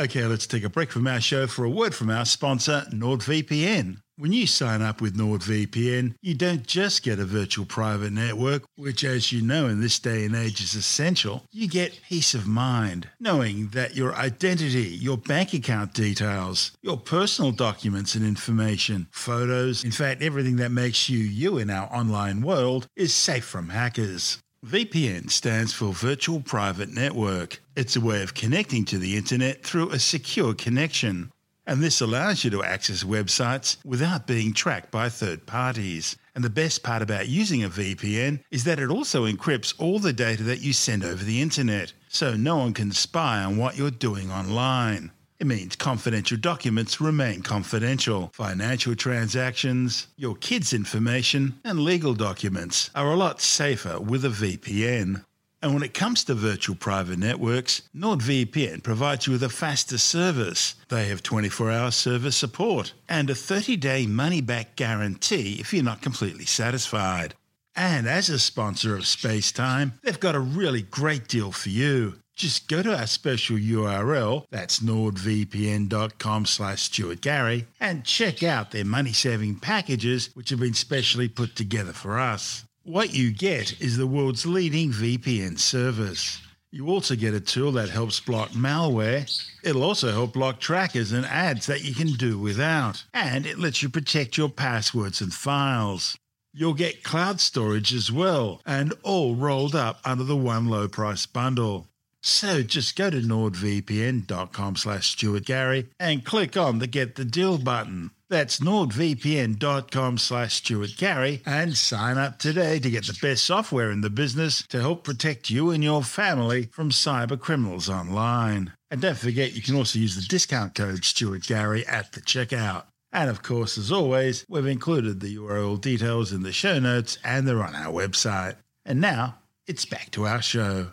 Okay, 0.00 0.24
let's 0.24 0.48
take 0.48 0.64
a 0.64 0.68
break 0.68 0.90
from 0.90 1.06
our 1.06 1.20
show 1.20 1.46
for 1.46 1.64
a 1.64 1.70
word 1.70 1.94
from 1.94 2.10
our 2.10 2.24
sponsor, 2.24 2.86
NordVPN. 2.92 3.98
When 4.16 4.34
you 4.34 4.46
sign 4.46 4.82
up 4.82 5.00
with 5.00 5.16
NordVPN, 5.16 6.16
you 6.20 6.34
don't 6.34 6.66
just 6.66 7.02
get 7.02 7.18
a 7.18 7.24
virtual 7.24 7.64
private 7.64 8.12
network, 8.12 8.64
which, 8.76 9.04
as 9.04 9.32
you 9.32 9.40
know, 9.40 9.68
in 9.68 9.80
this 9.80 9.98
day 9.98 10.26
and 10.26 10.36
age 10.36 10.60
is 10.60 10.74
essential. 10.74 11.46
You 11.50 11.66
get 11.66 11.98
peace 12.06 12.34
of 12.34 12.46
mind, 12.46 13.08
knowing 13.18 13.68
that 13.68 13.96
your 13.96 14.14
identity, 14.14 14.82
your 14.82 15.16
bank 15.16 15.54
account 15.54 15.94
details, 15.94 16.72
your 16.82 16.98
personal 16.98 17.52
documents 17.52 18.14
and 18.14 18.22
information, 18.24 19.08
photos, 19.12 19.82
in 19.82 19.92
fact, 19.92 20.20
everything 20.20 20.56
that 20.56 20.72
makes 20.72 21.08
you 21.08 21.18
you 21.18 21.56
in 21.56 21.70
our 21.70 21.90
online 21.90 22.42
world, 22.42 22.86
is 22.94 23.14
safe 23.14 23.46
from 23.46 23.70
hackers. 23.70 24.38
VPN 24.64 25.28
stands 25.28 25.72
for 25.72 25.92
Virtual 25.92 26.40
Private 26.40 26.90
Network. 26.90 27.60
It's 27.74 27.96
a 27.96 28.00
way 28.00 28.22
of 28.22 28.34
connecting 28.34 28.84
to 28.84 28.98
the 28.98 29.16
internet 29.16 29.64
through 29.64 29.90
a 29.90 29.98
secure 29.98 30.54
connection. 30.54 31.31
And 31.66 31.82
this 31.82 32.00
allows 32.00 32.44
you 32.44 32.50
to 32.50 32.64
access 32.64 33.04
websites 33.04 33.76
without 33.84 34.26
being 34.26 34.52
tracked 34.52 34.90
by 34.90 35.08
third 35.08 35.46
parties. 35.46 36.16
And 36.34 36.42
the 36.42 36.50
best 36.50 36.82
part 36.82 37.02
about 37.02 37.28
using 37.28 37.62
a 37.62 37.68
VPN 37.68 38.42
is 38.50 38.64
that 38.64 38.80
it 38.80 38.90
also 38.90 39.26
encrypts 39.26 39.74
all 39.78 39.98
the 39.98 40.12
data 40.12 40.42
that 40.44 40.60
you 40.60 40.72
send 40.72 41.04
over 41.04 41.22
the 41.22 41.40
internet, 41.40 41.92
so 42.08 42.34
no 42.34 42.56
one 42.56 42.74
can 42.74 42.90
spy 42.90 43.44
on 43.44 43.56
what 43.56 43.76
you're 43.76 43.90
doing 43.90 44.30
online. 44.30 45.12
It 45.38 45.46
means 45.46 45.74
confidential 45.74 46.38
documents 46.38 47.00
remain 47.00 47.42
confidential. 47.42 48.30
Financial 48.32 48.94
transactions, 48.94 50.06
your 50.16 50.36
kids' 50.36 50.72
information, 50.72 51.58
and 51.64 51.80
legal 51.80 52.14
documents 52.14 52.90
are 52.94 53.10
a 53.10 53.16
lot 53.16 53.40
safer 53.40 54.00
with 54.00 54.24
a 54.24 54.28
VPN. 54.28 55.24
And 55.62 55.74
when 55.74 55.84
it 55.84 55.94
comes 55.94 56.24
to 56.24 56.34
virtual 56.34 56.74
private 56.74 57.20
networks, 57.20 57.82
NordVPN 57.96 58.82
provides 58.82 59.26
you 59.26 59.32
with 59.32 59.44
a 59.44 59.48
faster 59.48 59.96
service. 59.96 60.74
They 60.88 61.06
have 61.06 61.22
24 61.22 61.70
hour 61.70 61.90
service 61.92 62.36
support 62.36 62.92
and 63.08 63.30
a 63.30 63.34
30 63.36 63.76
day 63.76 64.06
money 64.06 64.40
back 64.40 64.74
guarantee 64.74 65.58
if 65.60 65.72
you're 65.72 65.84
not 65.84 66.02
completely 66.02 66.46
satisfied. 66.46 67.34
And 67.76 68.08
as 68.08 68.28
a 68.28 68.40
sponsor 68.40 68.96
of 68.96 69.02
Spacetime, 69.02 69.92
they've 70.02 70.18
got 70.20 70.34
a 70.34 70.40
really 70.40 70.82
great 70.82 71.28
deal 71.28 71.52
for 71.52 71.68
you. 71.68 72.14
Just 72.34 72.66
go 72.68 72.82
to 72.82 72.98
our 72.98 73.06
special 73.06 73.56
URL, 73.56 74.44
that's 74.50 74.80
nordvpn.com 74.80 76.46
slash 76.46 76.82
Stuart 76.82 77.20
Gary, 77.20 77.66
and 77.78 78.04
check 78.04 78.42
out 78.42 78.70
their 78.70 78.86
money-saving 78.86 79.56
packages 79.56 80.30
which 80.34 80.48
have 80.48 80.60
been 80.60 80.74
specially 80.74 81.28
put 81.28 81.54
together 81.54 81.92
for 81.92 82.18
us. 82.18 82.64
What 82.84 83.14
you 83.14 83.30
get 83.30 83.80
is 83.80 83.96
the 83.96 84.08
world's 84.08 84.44
leading 84.44 84.90
VPN 84.90 85.56
service. 85.56 86.42
You 86.72 86.88
also 86.88 87.14
get 87.14 87.32
a 87.32 87.38
tool 87.38 87.70
that 87.72 87.90
helps 87.90 88.18
block 88.18 88.50
malware. 88.50 89.30
It'll 89.62 89.84
also 89.84 90.10
help 90.10 90.32
block 90.32 90.58
trackers 90.58 91.12
and 91.12 91.24
ads 91.24 91.66
that 91.66 91.84
you 91.84 91.94
can 91.94 92.14
do 92.14 92.40
without. 92.40 93.04
And 93.14 93.46
it 93.46 93.60
lets 93.60 93.84
you 93.84 93.88
protect 93.88 94.36
your 94.36 94.48
passwords 94.48 95.20
and 95.20 95.32
files. 95.32 96.18
You'll 96.52 96.74
get 96.74 97.04
cloud 97.04 97.40
storage 97.40 97.94
as 97.94 98.10
well, 98.10 98.60
and 98.66 98.94
all 99.04 99.36
rolled 99.36 99.76
up 99.76 100.00
under 100.04 100.24
the 100.24 100.36
one 100.36 100.66
low 100.66 100.88
price 100.88 101.24
bundle. 101.24 101.86
So 102.20 102.64
just 102.64 102.96
go 102.96 103.10
to 103.10 103.18
nordvpn.com 103.20 104.74
slash 104.74 105.12
Stuart 105.12 105.44
Gary 105.44 105.88
and 106.00 106.24
click 106.24 106.56
on 106.56 106.80
the 106.80 106.88
Get 106.88 107.14
the 107.14 107.24
Deal 107.24 107.58
button. 107.58 108.10
That's 108.32 108.60
nordvpn.com 108.60 110.16
slash 110.16 110.54
Stuart 110.54 110.96
Gary 110.96 111.42
and 111.44 111.76
sign 111.76 112.16
up 112.16 112.38
today 112.38 112.78
to 112.78 112.88
get 112.88 113.04
the 113.04 113.18
best 113.20 113.44
software 113.44 113.90
in 113.90 114.00
the 114.00 114.08
business 114.08 114.66
to 114.68 114.80
help 114.80 115.04
protect 115.04 115.50
you 115.50 115.68
and 115.68 115.84
your 115.84 116.02
family 116.02 116.70
from 116.72 116.88
cyber 116.88 117.38
criminals 117.38 117.90
online. 117.90 118.72
And 118.90 119.02
don't 119.02 119.18
forget, 119.18 119.52
you 119.52 119.60
can 119.60 119.74
also 119.74 119.98
use 119.98 120.16
the 120.16 120.22
discount 120.22 120.74
code 120.74 121.04
Stuart 121.04 121.42
Gary 121.42 121.86
at 121.86 122.12
the 122.12 122.22
checkout. 122.22 122.84
And 123.12 123.28
of 123.28 123.42
course, 123.42 123.76
as 123.76 123.92
always, 123.92 124.46
we've 124.48 124.64
included 124.64 125.20
the 125.20 125.36
URL 125.36 125.78
details 125.78 126.32
in 126.32 126.42
the 126.42 126.52
show 126.52 126.78
notes 126.78 127.18
and 127.22 127.46
they're 127.46 127.62
on 127.62 127.74
our 127.74 127.92
website. 127.92 128.56
And 128.86 128.98
now, 128.98 129.40
it's 129.66 129.84
back 129.84 130.10
to 130.12 130.24
our 130.26 130.40
show. 130.40 130.88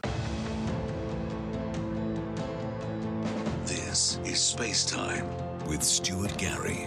This 3.63 4.19
is 4.25 4.41
Space 4.41 4.84
Time 4.84 5.25
with 5.69 5.81
Stuart 5.81 6.38
Gary. 6.38 6.86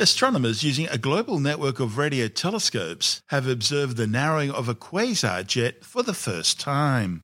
Astronomers 0.00 0.62
using 0.62 0.88
a 0.88 0.96
global 0.96 1.38
network 1.38 1.78
of 1.78 1.98
radio 1.98 2.26
telescopes 2.26 3.20
have 3.26 3.46
observed 3.46 3.98
the 3.98 4.06
narrowing 4.06 4.50
of 4.50 4.66
a 4.66 4.74
quasar 4.74 5.46
jet 5.46 5.84
for 5.84 6.02
the 6.02 6.14
first 6.14 6.58
time. 6.58 7.20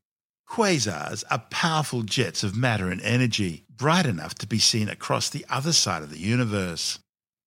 Quasars 0.46 1.24
are 1.30 1.46
powerful 1.50 2.02
jets 2.02 2.42
of 2.42 2.54
matter 2.54 2.90
and 2.90 3.00
energy, 3.00 3.64
bright 3.74 4.04
enough 4.04 4.34
to 4.34 4.46
be 4.46 4.58
seen 4.58 4.90
across 4.90 5.30
the 5.30 5.46
other 5.48 5.72
side 5.72 6.02
of 6.02 6.10
the 6.10 6.18
universe. 6.18 6.98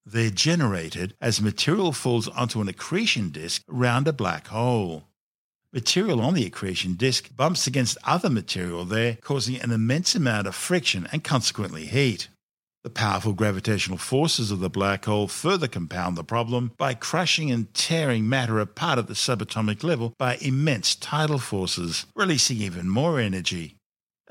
They're 0.04 0.32
generated 0.32 1.14
as 1.22 1.40
material 1.40 1.92
falls 1.92 2.28
onto 2.28 2.60
an 2.60 2.68
accretion 2.68 3.30
disk 3.30 3.62
around 3.70 4.08
a 4.08 4.14
black 4.14 4.48
hole. 4.48 5.10
Material 5.72 6.22
on 6.22 6.34
the 6.34 6.48
accretion 6.48 6.96
disk 6.96 7.30
bumps 7.36 7.68
against 7.68 8.00
other 8.04 8.32
material 8.32 8.84
there, 8.84 9.20
causing 9.22 9.62
an 9.62 9.70
immense 9.70 10.16
amount 10.16 10.48
of 10.48 10.56
friction 10.56 11.08
and 11.12 11.24
consequently 11.24 11.86
heat. 11.86 12.30
The 12.82 12.90
powerful 12.90 13.34
gravitational 13.34 13.98
forces 13.98 14.52
of 14.52 14.62
the 14.62 14.70
black 14.70 15.04
hole 15.04 15.28
further 15.28 15.68
compound 15.68 16.16
the 16.16 16.24
problem 16.24 16.72
by 16.78 16.94
crushing 16.94 17.52
and 17.52 17.74
tearing 17.74 18.30
matter 18.30 18.60
apart 18.60 18.98
at 18.98 19.08
the 19.08 19.16
subatomic 19.16 19.84
level 19.84 20.14
by 20.18 20.38
immense 20.38 20.96
tidal 20.96 21.40
forces, 21.40 22.06
releasing 22.16 22.58
even 22.58 22.90
more 22.90 23.20
energy. 23.20 23.76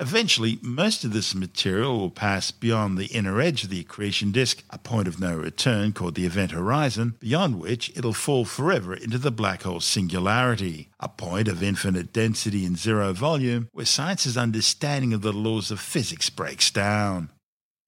Eventually, 0.00 0.58
most 0.62 1.04
of 1.04 1.12
this 1.12 1.34
material 1.34 1.98
will 1.98 2.10
pass 2.10 2.50
beyond 2.50 2.96
the 2.96 3.06
inner 3.06 3.40
edge 3.40 3.64
of 3.64 3.70
the 3.70 3.80
accretion 3.80 4.30
disk, 4.30 4.62
a 4.70 4.78
point 4.78 5.08
of 5.08 5.20
no 5.20 5.36
return 5.36 5.92
called 5.92 6.14
the 6.14 6.24
event 6.24 6.52
horizon, 6.52 7.16
beyond 7.18 7.60
which 7.60 7.90
it'll 7.96 8.14
fall 8.14 8.44
forever 8.44 8.94
into 8.94 9.18
the 9.18 9.32
black 9.32 9.64
hole 9.64 9.80
singularity, 9.80 10.88
a 11.00 11.08
point 11.08 11.48
of 11.48 11.62
infinite 11.62 12.12
density 12.12 12.64
and 12.64 12.78
zero 12.78 13.12
volume 13.12 13.68
where 13.72 13.84
science's 13.84 14.38
understanding 14.38 15.12
of 15.12 15.20
the 15.20 15.32
laws 15.32 15.70
of 15.70 15.80
physics 15.80 16.30
breaks 16.30 16.70
down. 16.70 17.30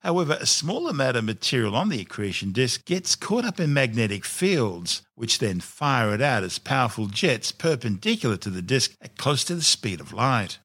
However, 0.00 0.38
a 0.40 0.46
small 0.46 0.88
amount 0.88 1.18
of 1.18 1.24
material 1.24 1.76
on 1.76 1.90
the 1.90 2.00
accretion 2.00 2.52
disk 2.52 2.86
gets 2.86 3.14
caught 3.14 3.44
up 3.44 3.60
in 3.60 3.74
magnetic 3.74 4.24
fields, 4.24 5.02
which 5.14 5.38
then 5.38 5.60
fire 5.60 6.14
it 6.14 6.22
out 6.22 6.42
as 6.42 6.58
powerful 6.58 7.06
jets 7.06 7.52
perpendicular 7.52 8.38
to 8.38 8.50
the 8.50 8.62
disk 8.62 8.94
at 9.02 9.18
close 9.18 9.44
to 9.44 9.54
the 9.54 9.62
speed 9.62 10.00
of 10.00 10.14
light. 10.14 10.58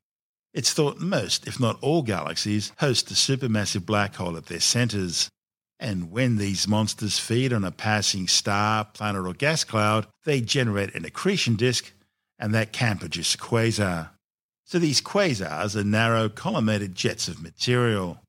It's 0.53 0.71
thought 0.71 1.01
most, 1.01 1.47
if 1.47 1.59
not 1.59 1.77
all, 1.81 2.01
galaxies 2.01 2.71
host 2.79 3.11
a 3.11 3.13
supermassive 3.13 3.85
black 3.85 4.15
hole 4.15 4.37
at 4.37 4.45
their 4.45 4.61
centres. 4.61 5.29
And 5.81 6.11
when 6.11 6.37
these 6.37 6.65
monsters 6.65 7.19
feed 7.19 7.51
on 7.51 7.65
a 7.65 7.71
passing 7.71 8.29
star, 8.29 8.85
planet, 8.85 9.27
or 9.27 9.33
gas 9.33 9.65
cloud, 9.65 10.07
they 10.23 10.39
generate 10.39 10.95
an 10.95 11.03
accretion 11.03 11.57
disk, 11.57 11.91
and 12.39 12.53
that 12.53 12.71
can 12.71 12.97
produce 12.97 13.35
a 13.35 13.37
quasar. 13.37 14.11
So 14.63 14.79
these 14.79 15.01
quasars 15.01 15.75
are 15.75 15.83
narrow, 15.83 16.29
collimated 16.29 16.93
jets 16.93 17.27
of 17.27 17.43
material. 17.43 18.21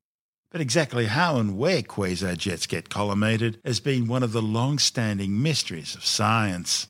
But 0.57 0.63
exactly 0.63 1.05
how 1.05 1.37
and 1.37 1.55
where 1.55 1.83
quasar 1.83 2.35
jets 2.35 2.65
get 2.65 2.89
collimated 2.89 3.59
has 3.63 3.79
been 3.79 4.07
one 4.07 4.23
of 4.23 4.31
the 4.31 4.41
long 4.41 4.79
standing 4.79 5.39
mysteries 5.39 5.93
of 5.93 6.03
science. 6.03 6.87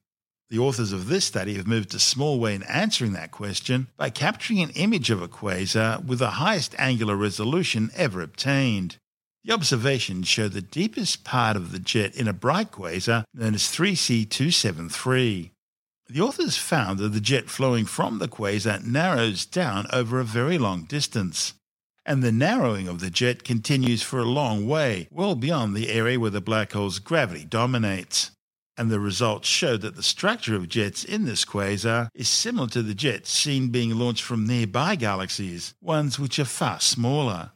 The 0.49 0.57
authors 0.57 0.93
of 0.93 1.09
this 1.09 1.25
study 1.25 1.55
have 1.55 1.67
moved 1.67 1.93
a 1.93 1.99
small 1.99 2.39
way 2.39 2.55
in 2.55 2.63
answering 2.63 3.11
that 3.11 3.31
question 3.31 3.89
by 3.97 4.09
capturing 4.09 4.61
an 4.61 4.69
image 4.69 5.09
of 5.09 5.21
a 5.21 5.27
quasar 5.27 6.01
with 6.01 6.19
the 6.19 6.39
highest 6.39 6.75
angular 6.79 7.17
resolution 7.17 7.91
ever 7.93 8.21
obtained. 8.21 8.95
The 9.43 9.51
observations 9.51 10.29
show 10.29 10.47
the 10.47 10.61
deepest 10.61 11.25
part 11.25 11.57
of 11.57 11.73
the 11.73 11.79
jet 11.79 12.15
in 12.15 12.29
a 12.29 12.31
bright 12.31 12.71
quasar 12.71 13.25
known 13.33 13.53
as 13.53 13.63
3C273. 13.63 15.51
The 16.07 16.21
authors 16.21 16.55
found 16.55 16.99
that 16.99 17.09
the 17.09 17.19
jet 17.19 17.49
flowing 17.49 17.85
from 17.85 18.19
the 18.19 18.29
quasar 18.29 18.81
narrows 18.85 19.45
down 19.45 19.87
over 19.91 20.21
a 20.21 20.23
very 20.23 20.57
long 20.57 20.85
distance 20.85 21.53
and 22.07 22.23
the 22.23 22.31
narrowing 22.31 22.87
of 22.87 23.01
the 23.01 23.09
jet 23.09 23.43
continues 23.43 24.01
for 24.01 24.19
a 24.19 24.25
long 24.25 24.65
way, 24.65 25.09
well 25.11 25.35
beyond 25.35 25.75
the 25.75 25.89
area 25.89 26.17
where 26.17 26.31
the 26.31 26.39
black 26.39 26.71
hole's 26.71 26.99
gravity 26.99 27.43
dominates. 27.43 28.31
And 28.77 28.89
the 28.89 28.99
results 28.99 29.47
show 29.47 29.75
that 29.77 29.95
the 29.95 30.03
structure 30.03 30.55
of 30.55 30.69
jets 30.69 31.03
in 31.03 31.25
this 31.25 31.43
quasar 31.43 32.09
is 32.13 32.29
similar 32.29 32.67
to 32.69 32.81
the 32.81 32.93
jets 32.93 33.31
seen 33.31 33.69
being 33.69 33.97
launched 33.97 34.23
from 34.23 34.47
nearby 34.47 34.95
galaxies, 34.95 35.73
ones 35.81 36.17
which 36.17 36.39
are 36.39 36.45
far 36.45 36.79
smaller. 36.79 37.51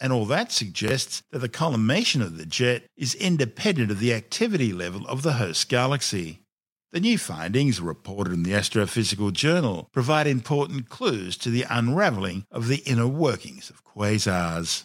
And 0.00 0.12
all 0.12 0.26
that 0.26 0.52
suggests 0.52 1.22
that 1.30 1.38
the 1.38 1.48
collimation 1.48 2.20
of 2.20 2.36
the 2.36 2.44
jet 2.44 2.82
is 2.96 3.14
independent 3.14 3.90
of 3.90 4.00
the 4.00 4.12
activity 4.12 4.72
level 4.72 5.06
of 5.06 5.22
the 5.22 5.34
host 5.34 5.68
galaxy. 5.68 6.40
The 6.94 7.00
new 7.00 7.18
findings, 7.18 7.80
reported 7.80 8.34
in 8.34 8.44
the 8.44 8.52
Astrophysical 8.52 9.32
Journal, 9.32 9.88
provide 9.90 10.28
important 10.28 10.88
clues 10.88 11.36
to 11.38 11.50
the 11.50 11.66
unravelling 11.68 12.46
of 12.52 12.68
the 12.68 12.84
inner 12.86 13.08
workings 13.08 13.68
of 13.68 13.82
quasars. 13.82 14.84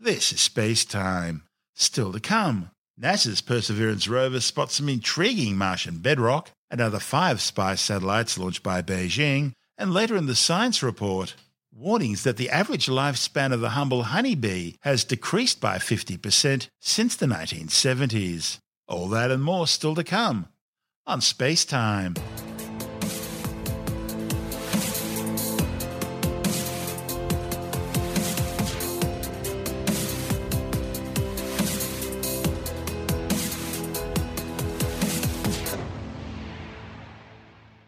This 0.00 0.32
is 0.32 0.40
space 0.40 0.86
time. 0.86 1.42
Still 1.74 2.10
to 2.14 2.20
come. 2.20 2.70
NASA's 2.98 3.42
Perseverance 3.42 4.08
rover 4.08 4.40
spots 4.40 4.76
some 4.76 4.88
intriguing 4.88 5.58
Martian 5.58 5.98
bedrock, 5.98 6.52
another 6.70 6.98
five 6.98 7.42
spy 7.42 7.74
satellites 7.74 8.38
launched 8.38 8.62
by 8.62 8.80
Beijing, 8.80 9.52
and 9.76 9.92
later 9.92 10.16
in 10.16 10.24
the 10.24 10.34
science 10.34 10.82
report, 10.82 11.34
warnings 11.70 12.22
that 12.24 12.38
the 12.38 12.48
average 12.48 12.86
lifespan 12.86 13.52
of 13.52 13.60
the 13.60 13.76
humble 13.76 14.04
honeybee 14.04 14.76
has 14.80 15.04
decreased 15.04 15.60
by 15.60 15.76
50% 15.76 16.68
since 16.80 17.14
the 17.14 17.26
1970s. 17.26 18.56
All 18.88 19.06
that 19.08 19.30
and 19.30 19.42
more 19.42 19.66
still 19.66 19.94
to 19.94 20.02
come 20.02 20.48
on 21.06 21.20
Space 21.20 21.64
Time. 21.64 22.14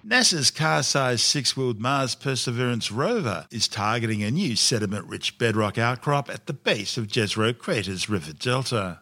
NASA's 0.07 0.51
car 0.51 0.83
sized 0.83 1.23
six 1.23 1.57
wheeled 1.57 1.81
Mars 1.81 2.15
Perseverance 2.15 2.91
rover 2.91 3.47
is 3.51 3.69
targeting 3.69 4.23
a 4.23 4.31
new 4.31 4.55
sediment 4.55 5.07
rich 5.07 5.39
bedrock 5.39 5.77
outcrop 5.77 6.31
at 6.31 6.47
the 6.47 6.53
base 6.53 6.97
of 6.97 7.09
Jezero 7.09 7.57
Crater's 7.57 8.09
river 8.09 8.33
delta. 8.33 9.01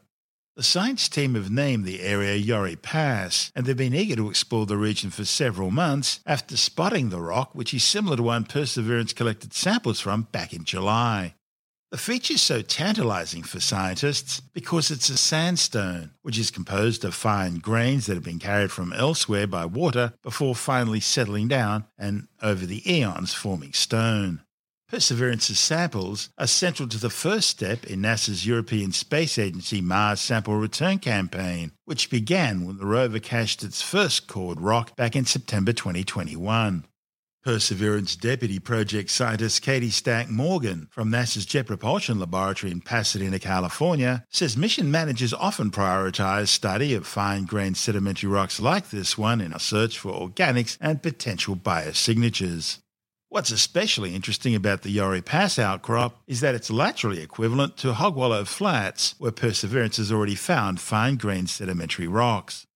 The 0.62 0.68
science 0.68 1.08
team 1.08 1.34
have 1.34 1.50
named 1.50 1.84
the 1.84 2.02
area 2.02 2.36
Yori 2.36 2.76
Pass, 2.76 3.50
and 3.56 3.66
they've 3.66 3.76
been 3.76 3.96
eager 3.96 4.14
to 4.14 4.30
explore 4.30 4.64
the 4.64 4.76
region 4.76 5.10
for 5.10 5.24
several 5.24 5.72
months 5.72 6.20
after 6.24 6.56
spotting 6.56 7.08
the 7.08 7.20
rock, 7.20 7.52
which 7.52 7.74
is 7.74 7.82
similar 7.82 8.16
to 8.16 8.22
one 8.22 8.44
Perseverance 8.44 9.12
collected 9.12 9.52
samples 9.54 9.98
from 9.98 10.28
back 10.30 10.52
in 10.52 10.62
July. 10.62 11.34
The 11.90 11.98
feature 11.98 12.34
is 12.34 12.42
so 12.42 12.62
tantalizing 12.62 13.42
for 13.42 13.58
scientists 13.58 14.38
because 14.38 14.92
it's 14.92 15.08
a 15.08 15.16
sandstone, 15.16 16.12
which 16.22 16.38
is 16.38 16.52
composed 16.52 17.04
of 17.04 17.12
fine 17.12 17.56
grains 17.56 18.06
that 18.06 18.14
have 18.14 18.22
been 18.22 18.38
carried 18.38 18.70
from 18.70 18.92
elsewhere 18.92 19.48
by 19.48 19.64
water 19.64 20.12
before 20.22 20.54
finally 20.54 21.00
settling 21.00 21.48
down 21.48 21.86
and 21.98 22.28
over 22.40 22.64
the 22.66 22.88
eons 22.88 23.34
forming 23.34 23.72
stone. 23.72 24.41
Perseverance's 24.92 25.58
samples 25.58 26.28
are 26.36 26.46
central 26.46 26.86
to 26.86 26.98
the 26.98 27.08
first 27.08 27.48
step 27.48 27.86
in 27.86 28.02
NASA's 28.02 28.46
European 28.46 28.92
Space 28.92 29.38
Agency 29.38 29.80
Mars 29.80 30.20
Sample 30.20 30.56
Return 30.56 30.98
campaign, 30.98 31.72
which 31.86 32.10
began 32.10 32.66
when 32.66 32.76
the 32.76 32.84
rover 32.84 33.18
cached 33.18 33.62
its 33.62 33.80
first 33.80 34.26
cored 34.28 34.60
rock 34.60 34.94
back 34.94 35.16
in 35.16 35.24
September 35.24 35.72
2021. 35.72 36.84
Perseverance 37.42 38.14
Deputy 38.16 38.58
Project 38.58 39.08
Scientist 39.08 39.62
Katie 39.62 39.88
Stack 39.88 40.28
Morgan 40.28 40.88
from 40.90 41.10
NASA's 41.10 41.46
Jet 41.46 41.68
Propulsion 41.68 42.20
Laboratory 42.20 42.70
in 42.70 42.82
Pasadena, 42.82 43.38
California, 43.38 44.26
says 44.28 44.58
mission 44.58 44.90
managers 44.90 45.32
often 45.32 45.70
prioritize 45.70 46.48
study 46.48 46.92
of 46.92 47.06
fine 47.06 47.46
grained 47.46 47.78
sedimentary 47.78 48.28
rocks 48.28 48.60
like 48.60 48.90
this 48.90 49.16
one 49.16 49.40
in 49.40 49.54
a 49.54 49.58
search 49.58 49.98
for 49.98 50.12
organics 50.12 50.76
and 50.82 51.02
potential 51.02 51.56
biosignatures. 51.56 52.81
What's 53.32 53.50
especially 53.50 54.14
interesting 54.14 54.54
about 54.54 54.82
the 54.82 54.90
Yori 54.90 55.22
Pass 55.22 55.58
outcrop 55.58 56.20
is 56.26 56.42
that 56.42 56.54
it's 56.54 56.70
laterally 56.70 57.22
equivalent 57.22 57.78
to 57.78 57.94
Hogwallow 57.94 58.46
Flats, 58.46 59.14
where 59.16 59.32
Perseverance 59.32 59.96
has 59.96 60.12
already 60.12 60.34
found 60.34 60.82
fine 60.82 61.16
grained 61.16 61.48
sedimentary 61.48 62.06
rocks. 62.06 62.66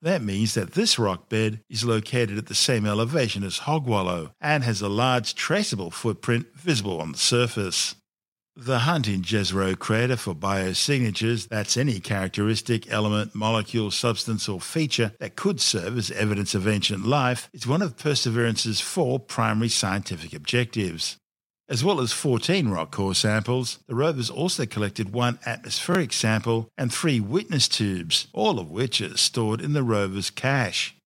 That 0.00 0.22
means 0.22 0.54
that 0.54 0.72
this 0.72 0.98
rock 0.98 1.28
bed 1.28 1.60
is 1.68 1.84
located 1.84 2.38
at 2.38 2.46
the 2.46 2.54
same 2.54 2.86
elevation 2.86 3.44
as 3.44 3.58
Hogwallow 3.58 4.30
and 4.40 4.64
has 4.64 4.80
a 4.80 4.88
large 4.88 5.34
traceable 5.34 5.90
footprint 5.90 6.46
visible 6.54 7.02
on 7.02 7.12
the 7.12 7.18
surface. 7.18 7.94
The 8.60 8.80
hunt 8.80 9.06
in 9.06 9.22
Jezero 9.22 9.78
crater 9.78 10.16
for 10.16 10.34
biosignatures, 10.34 11.46
that's 11.46 11.76
any 11.76 12.00
characteristic, 12.00 12.90
element, 12.90 13.32
molecule, 13.32 13.92
substance, 13.92 14.48
or 14.48 14.60
feature 14.60 15.12
that 15.20 15.36
could 15.36 15.60
serve 15.60 15.96
as 15.96 16.10
evidence 16.10 16.56
of 16.56 16.66
ancient 16.66 17.06
life, 17.06 17.48
is 17.52 17.68
one 17.68 17.82
of 17.82 17.96
Perseverance's 17.96 18.80
four 18.80 19.20
primary 19.20 19.68
scientific 19.68 20.34
objectives. 20.34 21.18
As 21.68 21.84
well 21.84 22.00
as 22.00 22.12
14 22.12 22.68
rock 22.68 22.90
core 22.90 23.14
samples, 23.14 23.78
the 23.86 23.94
rovers 23.94 24.28
also 24.28 24.66
collected 24.66 25.12
one 25.12 25.38
atmospheric 25.46 26.12
sample 26.12 26.68
and 26.76 26.92
three 26.92 27.20
witness 27.20 27.68
tubes, 27.68 28.26
all 28.32 28.58
of 28.58 28.72
which 28.72 29.00
are 29.00 29.16
stored 29.16 29.60
in 29.60 29.72
the 29.72 29.84
rover's 29.84 30.30
cache. 30.30 30.97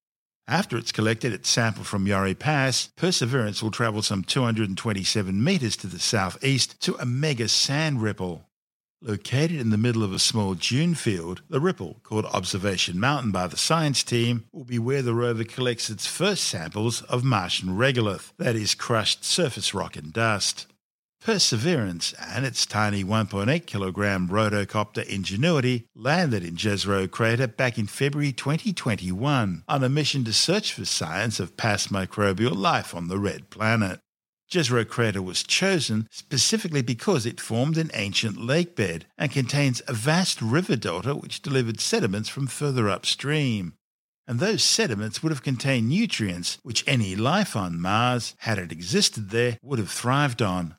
After 0.52 0.76
it's 0.76 0.92
collected 0.92 1.32
its 1.32 1.48
sample 1.48 1.82
from 1.82 2.06
Yori 2.06 2.34
Pass, 2.34 2.90
Perseverance 2.94 3.62
will 3.62 3.70
travel 3.70 4.02
some 4.02 4.22
227 4.22 5.42
metres 5.42 5.78
to 5.78 5.86
the 5.86 5.98
southeast 5.98 6.78
to 6.82 6.94
a 6.96 7.06
mega 7.06 7.48
sand 7.48 8.02
ripple. 8.02 8.50
Located 9.00 9.58
in 9.58 9.70
the 9.70 9.78
middle 9.78 10.02
of 10.02 10.12
a 10.12 10.18
small 10.18 10.52
dune 10.52 10.94
field, 10.94 11.40
the 11.48 11.58
ripple, 11.58 12.00
called 12.02 12.26
Observation 12.26 13.00
Mountain 13.00 13.32
by 13.32 13.46
the 13.46 13.56
science 13.56 14.02
team, 14.02 14.44
will 14.52 14.64
be 14.64 14.78
where 14.78 15.00
the 15.00 15.14
rover 15.14 15.44
collects 15.44 15.88
its 15.88 16.06
first 16.06 16.44
samples 16.44 17.00
of 17.04 17.24
Martian 17.24 17.70
regolith, 17.70 18.34
that 18.36 18.54
is, 18.54 18.74
crushed 18.74 19.24
surface 19.24 19.72
rock 19.72 19.96
and 19.96 20.12
dust. 20.12 20.66
Perseverance 21.24 22.14
and 22.14 22.44
its 22.44 22.66
tiny 22.66 23.04
1.8 23.04 23.64
kilogram 23.64 24.28
rotocopter 24.28 25.06
Ingenuity 25.06 25.86
landed 25.94 26.44
in 26.44 26.56
Jezero 26.56 27.08
crater 27.08 27.46
back 27.46 27.78
in 27.78 27.86
February 27.86 28.32
2021 28.32 29.62
on 29.68 29.84
a 29.84 29.88
mission 29.88 30.24
to 30.24 30.32
search 30.32 30.72
for 30.72 30.84
signs 30.84 31.38
of 31.38 31.56
past 31.56 31.92
microbial 31.92 32.56
life 32.56 32.92
on 32.92 33.06
the 33.06 33.20
red 33.20 33.50
planet. 33.50 34.00
Jezero 34.50 34.84
crater 34.84 35.22
was 35.22 35.44
chosen 35.44 36.08
specifically 36.10 36.82
because 36.82 37.24
it 37.24 37.40
formed 37.40 37.78
an 37.78 37.92
ancient 37.94 38.44
lake 38.44 38.74
bed 38.74 39.06
and 39.16 39.30
contains 39.30 39.80
a 39.86 39.92
vast 39.92 40.42
river 40.42 40.74
delta 40.74 41.14
which 41.14 41.40
delivered 41.40 41.78
sediments 41.78 42.28
from 42.28 42.48
further 42.48 42.88
upstream. 42.88 43.74
And 44.26 44.40
those 44.40 44.64
sediments 44.64 45.22
would 45.22 45.30
have 45.30 45.44
contained 45.44 45.88
nutrients 45.88 46.58
which 46.64 46.82
any 46.84 47.14
life 47.14 47.54
on 47.54 47.80
Mars, 47.80 48.34
had 48.38 48.58
it 48.58 48.72
existed 48.72 49.30
there, 49.30 49.58
would 49.62 49.78
have 49.78 49.90
thrived 49.90 50.42
on 50.42 50.74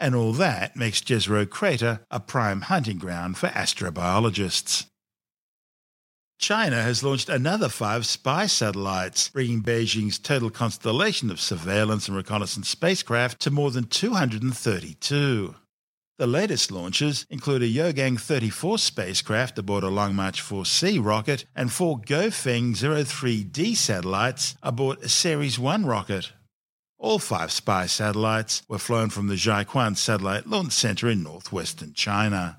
and 0.00 0.14
all 0.14 0.32
that 0.32 0.74
makes 0.74 1.00
Jezero 1.00 1.48
Crater 1.48 2.00
a 2.10 2.18
prime 2.18 2.62
hunting 2.62 2.98
ground 2.98 3.36
for 3.38 3.48
astrobiologists. 3.48 4.86
China 6.38 6.82
has 6.82 7.04
launched 7.04 7.28
another 7.28 7.68
five 7.68 8.06
spy 8.06 8.46
satellites, 8.46 9.28
bringing 9.28 9.62
Beijing's 9.62 10.18
total 10.18 10.48
constellation 10.48 11.30
of 11.30 11.38
surveillance 11.38 12.08
and 12.08 12.16
reconnaissance 12.16 12.66
spacecraft 12.66 13.38
to 13.40 13.50
more 13.50 13.70
than 13.70 13.84
232. 13.84 15.54
The 16.16 16.26
latest 16.26 16.70
launches 16.70 17.26
include 17.28 17.62
a 17.62 17.66
Yaogan 17.66 18.18
34 18.18 18.78
spacecraft 18.78 19.58
aboard 19.58 19.84
a 19.84 19.88
Long 19.88 20.14
March 20.14 20.42
4C 20.42 21.02
rocket 21.02 21.44
and 21.54 21.70
four 21.70 21.98
Gaofen 21.98 22.72
03D 22.72 23.76
satellites 23.76 24.56
aboard 24.62 25.02
a 25.02 25.08
Ceres 25.10 25.58
1 25.58 25.84
rocket. 25.84 26.32
All 27.00 27.18
five 27.18 27.50
spy 27.50 27.86
satellites 27.86 28.60
were 28.68 28.78
flown 28.78 29.08
from 29.08 29.28
the 29.28 29.34
Jiuquan 29.34 29.96
Satellite 29.96 30.46
Launch 30.46 30.74
Center 30.74 31.08
in 31.08 31.22
northwestern 31.22 31.94
China. 31.94 32.58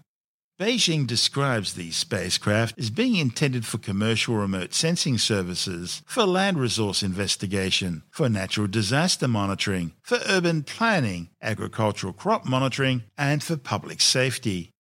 Beijing 0.60 1.06
describes 1.06 1.74
these 1.74 1.96
spacecraft 1.96 2.80
as 2.80 2.90
being 2.90 3.16
intended 3.18 3.68
for 3.68 3.78
commercial 3.78 4.34
remote 4.36 4.74
sensing 4.74 5.20
services, 5.20 6.02
for 6.08 6.26
land 6.26 6.58
resource 6.58 7.04
investigation, 7.04 8.02
for 8.10 8.30
natural 8.30 8.66
disaster 8.66 9.28
monitoring, 9.28 9.94
for 10.02 10.18
urban 10.28 10.64
planning, 10.64 11.30
agricultural 11.44 12.12
crop 12.12 12.44
monitoring, 12.44 13.04
and 13.20 13.44
for 13.44 13.58
public 13.58 14.02
safety. 14.02 14.72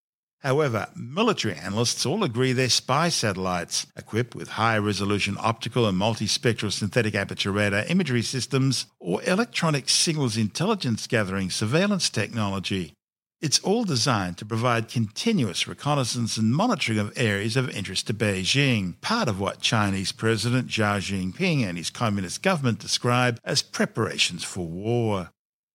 However, 0.41 0.88
military 0.95 1.54
analysts 1.54 2.06
all 2.06 2.23
agree 2.23 2.51
they're 2.51 2.69
spy 2.69 3.10
satellites, 3.10 3.86
equipped 3.95 4.34
with 4.34 4.49
high 4.49 4.77
resolution 4.80 5.38
optical 5.39 5.88
and 5.88 5.99
multispectral 5.99 6.71
synthetic 6.71 7.13
aperture 7.13 7.51
radar 7.51 7.84
imagery 7.88 8.23
systems 8.23 8.88
or 8.99 9.23
electronic 9.23 9.88
signals 9.88 10.38
intelligence 10.38 11.06
gathering 11.06 11.51
surveillance 11.51 12.10
technology. 12.10 12.93
It's 13.39 13.60
all 13.60 13.84
designed 13.84 14.38
to 14.38 14.45
provide 14.45 14.88
continuous 14.88 15.67
reconnaissance 15.67 16.38
and 16.38 16.56
monitoring 16.56 16.99
of 16.99 17.13
areas 17.15 17.56
of 17.56 17.69
interest 17.69 18.08
to 18.08 18.13
Beijing, 18.13 18.99
part 19.01 19.27
of 19.27 19.39
what 19.39 19.62
Chinese 19.62 20.12
President 20.12 20.71
Xi 20.71 20.82
Jinping 20.82 21.63
and 21.63 21.77
his 21.77 21.89
communist 21.89 22.43
government 22.43 22.80
describe 22.80 23.39
as 23.43 23.63
preparations 23.63 24.43
for 24.43 24.67
war. 24.67 25.32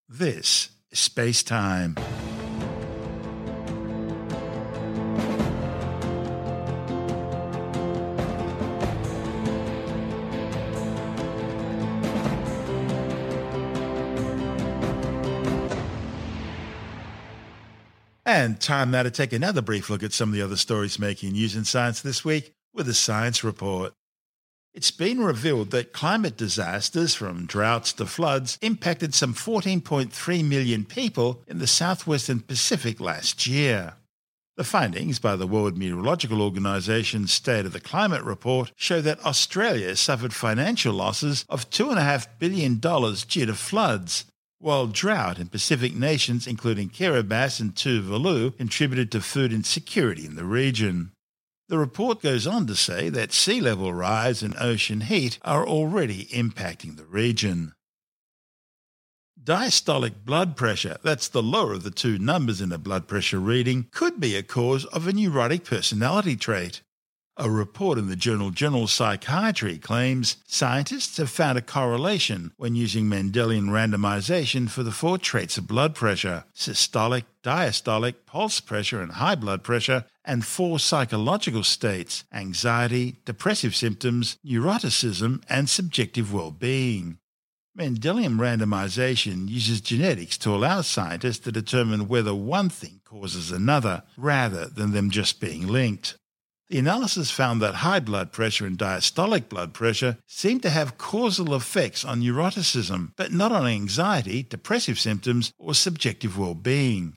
This 0.07 0.69
is 0.91 0.99
space 0.99 1.43
time. 1.43 1.95
And 18.27 18.59
time 18.59 18.91
now 18.91 19.03
to 19.03 19.09
take 19.09 19.31
another 19.31 19.61
brief 19.61 19.89
look 19.89 20.03
at 20.03 20.11
some 20.11 20.27
of 20.27 20.35
the 20.35 20.41
other 20.41 20.57
stories 20.57 20.99
making 20.99 21.31
news 21.31 21.55
in 21.55 21.63
science 21.63 22.01
this 22.01 22.25
week 22.25 22.53
with 22.73 22.89
a 22.89 22.93
science 22.93 23.41
report. 23.41 23.93
It's 24.73 24.91
been 24.91 25.21
revealed 25.21 25.71
that 25.71 25.93
climate 25.93 26.35
disasters, 26.35 27.15
from 27.15 27.45
droughts 27.45 27.93
to 27.93 28.05
floods, 28.05 28.59
impacted 28.61 29.15
some 29.15 29.33
14.3 29.33 30.43
million 30.43 30.83
people 30.83 31.41
in 31.47 31.59
the 31.59 31.67
southwestern 31.67 32.41
Pacific 32.41 32.99
last 32.99 33.47
year. 33.47 33.93
The 34.57 34.65
findings 34.65 35.19
by 35.19 35.37
the 35.37 35.47
World 35.47 35.77
Meteorological 35.77 36.41
Organization's 36.41 37.31
State 37.31 37.65
of 37.65 37.71
the 37.71 37.79
Climate 37.79 38.23
report 38.23 38.73
show 38.75 38.99
that 38.99 39.25
Australia 39.25 39.95
suffered 39.95 40.33
financial 40.33 40.93
losses 40.93 41.45
of 41.47 41.69
$2.5 41.69 42.27
billion 42.39 42.75
due 42.75 43.45
to 43.45 43.53
floods, 43.53 44.25
while 44.59 44.87
drought 44.87 45.39
in 45.39 45.47
Pacific 45.47 45.95
nations, 45.95 46.47
including 46.47 46.89
Kiribati 46.89 47.61
and 47.61 47.75
Tuvalu, 47.75 48.57
contributed 48.57 49.11
to 49.11 49.21
food 49.21 49.53
insecurity 49.53 50.25
in 50.25 50.35
the 50.35 50.45
region. 50.45 51.11
The 51.69 51.77
report 51.77 52.21
goes 52.21 52.47
on 52.47 52.65
to 52.67 52.75
say 52.75 53.09
that 53.09 53.33
sea 53.33 53.59
level 53.59 53.93
rise 53.93 54.41
and 54.41 54.55
ocean 54.57 55.01
heat 55.01 55.37
are 55.43 55.67
already 55.67 56.25
impacting 56.27 56.95
the 56.95 57.05
region. 57.05 57.73
Diastolic 59.43 60.25
blood 60.25 60.57
pressure, 60.57 60.97
that's 61.03 61.27
the 61.27 61.43
lower 61.43 61.73
of 61.73 61.83
the 61.83 61.91
two 61.91 62.17
numbers 62.17 62.59
in 62.59 62.71
a 62.71 62.77
blood 62.77 63.07
pressure 63.07 63.39
reading, 63.39 63.87
could 63.91 64.19
be 64.19 64.35
a 64.35 64.43
cause 64.43 64.85
of 64.85 65.07
a 65.07 65.13
neurotic 65.13 65.63
personality 65.63 66.35
trait. 66.35 66.81
A 67.39 67.51
report 67.51 67.99
in 67.99 68.07
the 68.07 68.15
journal 68.15 68.49
General 68.49 68.87
Psychiatry 68.87 69.77
claims 69.77 70.37
scientists 70.47 71.17
have 71.17 71.29
found 71.29 71.55
a 71.55 71.61
correlation 71.61 72.51
when 72.57 72.75
using 72.75 73.05
Mendelian 73.05 73.69
randomization 73.69 74.67
for 74.67 74.81
the 74.81 74.91
four 74.91 75.19
traits 75.19 75.55
of 75.55 75.67
blood 75.67 75.93
pressure 75.93 76.45
systolic, 76.55 77.25
diastolic, 77.43 78.15
pulse 78.25 78.59
pressure, 78.59 79.03
and 79.03 79.11
high 79.11 79.35
blood 79.35 79.63
pressure, 79.63 80.05
and 80.25 80.43
four 80.47 80.79
psychological 80.79 81.61
states 81.61 82.23
anxiety, 82.33 83.17
depressive 83.23 83.75
symptoms, 83.75 84.37
neuroticism, 84.43 85.43
and 85.47 85.69
subjective 85.69 86.33
well 86.33 86.49
being. 86.49 87.19
Mendelian 87.77 88.39
randomization 88.39 89.47
uses 89.47 89.79
genetics 89.79 90.39
to 90.39 90.49
allow 90.49 90.81
scientists 90.81 91.37
to 91.37 91.51
determine 91.51 92.07
whether 92.07 92.33
one 92.33 92.69
thing 92.69 92.99
causes 93.05 93.51
another, 93.51 94.01
rather 94.17 94.65
than 94.65 94.91
them 94.91 95.11
just 95.11 95.39
being 95.39 95.67
linked. 95.67 96.17
The 96.69 96.79
analysis 96.79 97.31
found 97.31 97.61
that 97.61 97.75
high 97.75 98.01
blood 98.01 98.33
pressure 98.33 98.65
and 98.65 98.77
diastolic 98.77 99.47
blood 99.47 99.73
pressure 99.73 100.17
seem 100.25 100.59
to 100.59 100.69
have 100.69 100.97
causal 100.97 101.55
effects 101.55 102.03
on 102.03 102.21
neuroticism, 102.21 103.13
but 103.15 103.31
not 103.31 103.53
on 103.53 103.65
anxiety, 103.65 104.43
depressive 104.43 104.99
symptoms, 104.99 105.53
or 105.57 105.73
subjective 105.73 106.37
well 106.37 106.55
being. 106.55 107.15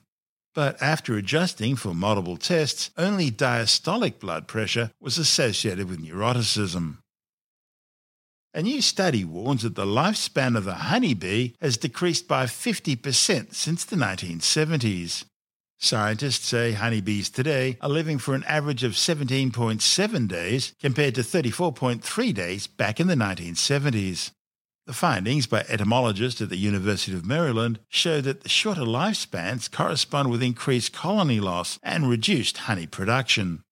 But 0.53 0.81
after 0.81 1.17
adjusting 1.17 1.75
for 1.75 1.93
multiple 1.93 2.37
tests, 2.37 2.91
only 2.97 3.29
diastolic 3.29 4.19
blood 4.19 4.47
pressure 4.47 4.91
was 5.01 5.17
associated 5.17 5.89
with 5.89 6.01
neuroticism. 6.01 6.97
A 8.53 8.61
new 8.61 8.81
study 8.81 9.23
warns 9.23 9.63
that 9.63 9.75
the 9.75 9.85
lifespan 9.85 10.57
of 10.57 10.65
the 10.65 10.73
honeybee 10.73 11.53
has 11.61 11.77
decreased 11.77 12.27
by 12.27 12.45
50% 12.45 13.53
since 13.53 13.85
the 13.85 13.95
1970s. 13.95 15.23
Scientists 15.83 16.45
say 16.45 16.73
honeybees 16.73 17.27
today 17.27 17.75
are 17.81 17.89
living 17.89 18.19
for 18.19 18.35
an 18.35 18.43
average 18.43 18.83
of 18.83 18.91
17.7 18.91 20.27
days 20.27 20.75
compared 20.79 21.15
to 21.15 21.21
34.3 21.21 22.33
days 22.35 22.67
back 22.67 22.99
in 22.99 23.07
the 23.07 23.15
1970s. 23.15 24.29
The 24.85 24.93
findings 24.93 25.47
by 25.47 25.65
entomologists 25.67 26.39
at 26.39 26.49
the 26.49 26.57
University 26.57 27.17
of 27.17 27.25
Maryland 27.25 27.79
show 27.89 28.21
that 28.21 28.41
the 28.41 28.49
shorter 28.49 28.81
lifespans 28.81 29.71
correspond 29.71 30.29
with 30.29 30.43
increased 30.43 30.93
colony 30.93 31.39
loss 31.39 31.79
and 31.81 32.07
reduced 32.07 32.59
honey 32.59 32.85
production. 32.85 33.63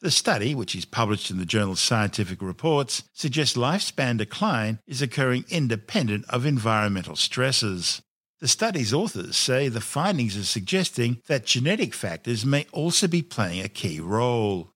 The 0.00 0.10
study, 0.10 0.54
which 0.54 0.74
is 0.74 0.86
published 0.86 1.30
in 1.30 1.36
the 1.36 1.44
journal 1.44 1.76
Scientific 1.76 2.40
Reports, 2.40 3.02
suggests 3.12 3.58
lifespan 3.58 4.16
decline 4.16 4.78
is 4.86 5.02
occurring 5.02 5.44
independent 5.50 6.24
of 6.30 6.46
environmental 6.46 7.16
stresses. 7.16 8.00
The 8.40 8.48
study's 8.48 8.94
authors 8.94 9.36
say 9.36 9.68
the 9.68 9.80
findings 9.80 10.36
are 10.36 10.44
suggesting 10.44 11.20
that 11.26 11.44
genetic 11.44 11.92
factors 11.92 12.46
may 12.46 12.66
also 12.70 13.08
be 13.08 13.20
playing 13.20 13.64
a 13.64 13.68
key 13.68 13.98
role. 13.98 14.72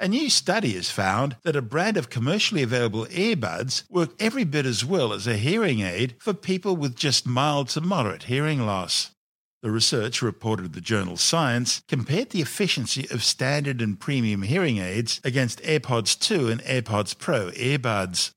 A 0.00 0.08
new 0.08 0.28
study 0.30 0.74
has 0.74 0.90
found 0.90 1.36
that 1.42 1.56
a 1.56 1.62
brand 1.62 1.96
of 1.96 2.10
commercially 2.10 2.62
available 2.62 3.06
earbuds 3.06 3.82
work 3.90 4.10
every 4.20 4.44
bit 4.44 4.66
as 4.66 4.84
well 4.84 5.12
as 5.12 5.26
a 5.26 5.36
hearing 5.36 5.80
aid 5.80 6.14
for 6.18 6.34
people 6.34 6.76
with 6.76 6.96
just 6.96 7.26
mild 7.26 7.68
to 7.70 7.80
moderate 7.80 8.24
hearing 8.24 8.64
loss. 8.64 9.10
The 9.62 9.72
research 9.72 10.22
reported 10.22 10.66
in 10.66 10.72
the 10.72 10.80
journal 10.80 11.16
Science 11.16 11.82
compared 11.88 12.30
the 12.30 12.40
efficiency 12.40 13.08
of 13.10 13.24
standard 13.24 13.82
and 13.82 13.98
premium 13.98 14.42
hearing 14.42 14.78
aids 14.78 15.20
against 15.24 15.62
AirPods 15.62 16.16
2 16.18 16.48
and 16.48 16.62
AirPods 16.62 17.18
Pro 17.18 17.50
earbuds. 17.50 18.30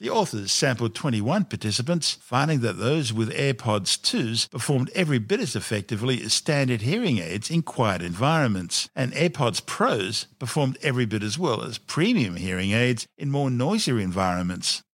The 0.00 0.10
authors 0.10 0.52
sampled 0.52 0.94
21 0.94 1.46
participants, 1.46 2.18
finding 2.20 2.60
that 2.60 2.78
those 2.78 3.12
with 3.12 3.32
AirPods 3.32 3.98
2s 3.98 4.48
performed 4.48 4.90
every 4.94 5.18
bit 5.18 5.40
as 5.40 5.56
effectively 5.56 6.22
as 6.22 6.32
standard 6.32 6.82
hearing 6.82 7.18
aids 7.18 7.50
in 7.50 7.62
quiet 7.62 8.00
environments, 8.00 8.88
and 8.94 9.12
AirPods 9.12 9.66
Pros 9.66 10.28
performed 10.38 10.78
every 10.82 11.04
bit 11.04 11.24
as 11.24 11.36
well 11.36 11.64
as 11.64 11.78
premium 11.78 12.36
hearing 12.36 12.70
aids 12.70 13.08
in 13.16 13.28
more 13.32 13.50
noisier 13.50 13.98
environments. 13.98 14.84